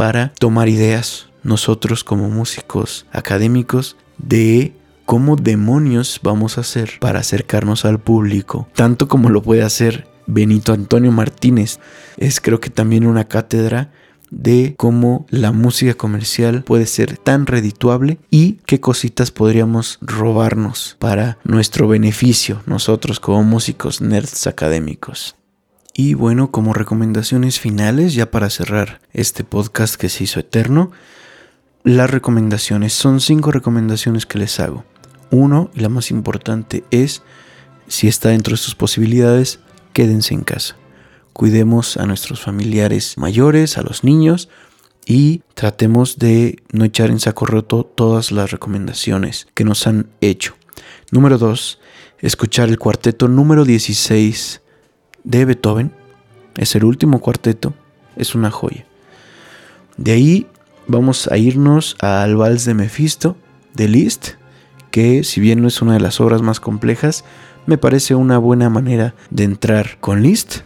para 0.00 0.32
tomar 0.38 0.70
ideas 0.70 1.28
nosotros 1.42 2.04
como 2.04 2.30
músicos 2.30 3.04
académicos 3.12 3.98
de 4.16 4.72
cómo 5.04 5.36
demonios 5.36 6.20
vamos 6.22 6.56
a 6.56 6.62
hacer 6.62 6.92
para 7.00 7.20
acercarnos 7.20 7.84
al 7.84 8.00
público, 8.00 8.66
tanto 8.74 9.08
como 9.08 9.28
lo 9.28 9.42
puede 9.42 9.62
hacer 9.62 10.08
Benito 10.26 10.72
Antonio 10.72 11.12
Martínez. 11.12 11.80
Es 12.16 12.40
creo 12.40 12.60
que 12.60 12.70
también 12.70 13.06
una 13.06 13.28
cátedra 13.28 13.92
de 14.30 14.72
cómo 14.78 15.26
la 15.28 15.52
música 15.52 15.92
comercial 15.92 16.62
puede 16.62 16.86
ser 16.86 17.18
tan 17.18 17.44
redituable 17.44 18.18
y 18.30 18.52
qué 18.64 18.80
cositas 18.80 19.30
podríamos 19.30 19.98
robarnos 20.00 20.96
para 20.98 21.36
nuestro 21.44 21.88
beneficio 21.88 22.62
nosotros 22.64 23.20
como 23.20 23.44
músicos 23.44 24.00
nerds 24.00 24.46
académicos. 24.46 25.36
Y 25.94 26.14
bueno, 26.14 26.50
como 26.50 26.72
recomendaciones 26.72 27.60
finales, 27.60 28.14
ya 28.14 28.30
para 28.30 28.50
cerrar 28.50 29.00
este 29.12 29.44
podcast 29.44 29.96
que 29.96 30.08
se 30.08 30.24
hizo 30.24 30.40
eterno, 30.40 30.92
las 31.82 32.10
recomendaciones 32.10 32.92
son 32.92 33.20
cinco 33.20 33.50
recomendaciones 33.50 34.26
que 34.26 34.38
les 34.38 34.60
hago. 34.60 34.84
Uno, 35.30 35.70
y 35.74 35.80
la 35.80 35.88
más 35.88 36.10
importante, 36.10 36.84
es, 36.90 37.22
si 37.88 38.08
está 38.08 38.30
dentro 38.30 38.52
de 38.52 38.58
sus 38.58 38.74
posibilidades, 38.74 39.60
quédense 39.92 40.34
en 40.34 40.42
casa 40.42 40.76
cuidemos 41.32 41.96
a 41.96 42.04
nuestros 42.04 42.42
familiares 42.42 43.16
mayores, 43.16 43.78
a 43.78 43.82
los 43.82 44.04
niños 44.04 44.50
y 45.06 45.42
tratemos 45.54 46.18
de 46.18 46.62
no 46.70 46.84
echar 46.84 47.10
en 47.10 47.18
saco 47.18 47.46
roto 47.46 47.84
todas 47.84 48.30
las 48.30 48.50
recomendaciones 48.50 49.48
que 49.54 49.64
nos 49.64 49.86
han 49.86 50.10
hecho. 50.20 50.54
Número 51.10 51.38
2. 51.38 51.78
Escuchar 52.18 52.68
el 52.68 52.78
cuarteto 52.78 53.26
número 53.26 53.64
16 53.64 54.60
de 55.24 55.44
Beethoven. 55.44 55.92
Es 56.56 56.74
el 56.74 56.84
último 56.84 57.20
cuarteto. 57.20 57.74
Es 58.16 58.34
una 58.34 58.50
joya. 58.50 58.84
De 59.96 60.12
ahí 60.12 60.46
vamos 60.86 61.28
a 61.28 61.36
irnos 61.36 61.96
al 62.00 62.36
Vals 62.36 62.64
de 62.64 62.74
Mephisto 62.74 63.36
de 63.74 63.88
Liszt, 63.88 64.30
que 64.90 65.24
si 65.24 65.40
bien 65.40 65.62
no 65.62 65.68
es 65.68 65.82
una 65.82 65.94
de 65.94 66.00
las 66.00 66.20
obras 66.20 66.42
más 66.42 66.58
complejas, 66.58 67.24
me 67.66 67.78
parece 67.78 68.14
una 68.14 68.38
buena 68.38 68.68
manera 68.70 69.14
de 69.30 69.44
entrar 69.44 69.98
con 70.00 70.22
Liszt. 70.22 70.60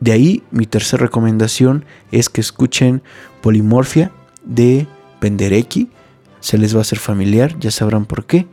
De 0.00 0.12
ahí 0.12 0.42
mi 0.50 0.66
tercera 0.66 1.02
recomendación 1.02 1.84
es 2.12 2.28
que 2.28 2.40
escuchen 2.40 3.02
Polimorfia 3.42 4.12
de 4.44 4.86
Penderecki. 5.20 5.90
Se 6.40 6.58
les 6.58 6.74
va 6.74 6.78
a 6.78 6.82
hacer 6.82 6.98
familiar, 6.98 7.58
ya 7.58 7.70
sabrán 7.70 8.06
por 8.06 8.24
qué. 8.24 8.46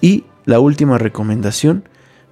Y 0.00 0.24
la 0.44 0.60
última 0.60 0.98
recomendación, 0.98 1.88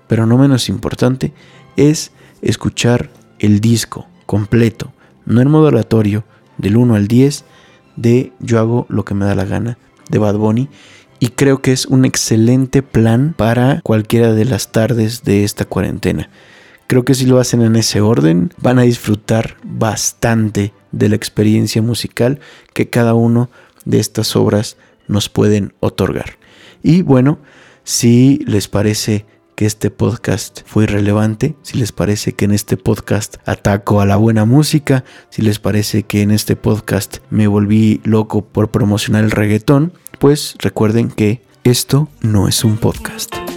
pero 0.06 0.26
no 0.26 0.38
menos 0.38 0.68
importante, 0.68 1.32
es 1.76 2.12
escuchar 2.42 3.10
el 3.38 3.60
disco 3.60 4.06
completo, 4.26 4.92
no 5.26 5.40
en 5.40 5.50
modo 5.50 5.68
aleatorio, 5.68 6.24
del 6.58 6.76
1 6.76 6.94
al 6.94 7.08
10 7.08 7.44
de 7.96 8.32
Yo 8.40 8.58
hago 8.58 8.86
lo 8.88 9.04
que 9.04 9.14
me 9.14 9.24
da 9.24 9.34
la 9.34 9.44
gana 9.44 9.78
de 10.08 10.18
Bad 10.18 10.36
Bunny. 10.36 10.68
Y 11.20 11.28
creo 11.28 11.60
que 11.62 11.72
es 11.72 11.86
un 11.86 12.04
excelente 12.04 12.82
plan 12.82 13.34
para 13.36 13.80
cualquiera 13.82 14.32
de 14.32 14.44
las 14.44 14.70
tardes 14.70 15.24
de 15.24 15.42
esta 15.42 15.64
cuarentena. 15.64 16.30
Creo 16.86 17.04
que 17.04 17.14
si 17.14 17.26
lo 17.26 17.40
hacen 17.40 17.60
en 17.62 17.76
ese 17.76 18.00
orden, 18.00 18.52
van 18.62 18.78
a 18.78 18.82
disfrutar 18.82 19.56
bastante 19.64 20.72
de 20.92 21.08
la 21.08 21.16
experiencia 21.16 21.82
musical 21.82 22.40
que 22.72 22.88
cada 22.88 23.14
uno 23.14 23.50
de 23.84 23.98
estas 23.98 24.36
obras 24.36 24.76
nos 25.08 25.28
pueden 25.28 25.74
otorgar. 25.80 26.38
Y 26.82 27.02
bueno, 27.02 27.38
si 27.82 28.38
les 28.46 28.68
parece 28.68 29.26
que 29.58 29.66
este 29.66 29.90
podcast 29.90 30.60
fue 30.66 30.84
irrelevante, 30.84 31.56
si 31.62 31.78
les 31.78 31.90
parece 31.90 32.32
que 32.32 32.44
en 32.44 32.52
este 32.52 32.76
podcast 32.76 33.38
ataco 33.44 34.00
a 34.00 34.06
la 34.06 34.14
buena 34.14 34.44
música, 34.44 35.02
si 35.30 35.42
les 35.42 35.58
parece 35.58 36.04
que 36.04 36.22
en 36.22 36.30
este 36.30 36.54
podcast 36.54 37.16
me 37.28 37.48
volví 37.48 38.00
loco 38.04 38.44
por 38.44 38.70
promocionar 38.70 39.24
el 39.24 39.32
reggaetón, 39.32 39.92
pues 40.20 40.54
recuerden 40.60 41.10
que 41.10 41.42
esto 41.64 42.08
no 42.20 42.46
es 42.46 42.62
un 42.62 42.76
podcast. 42.76 43.47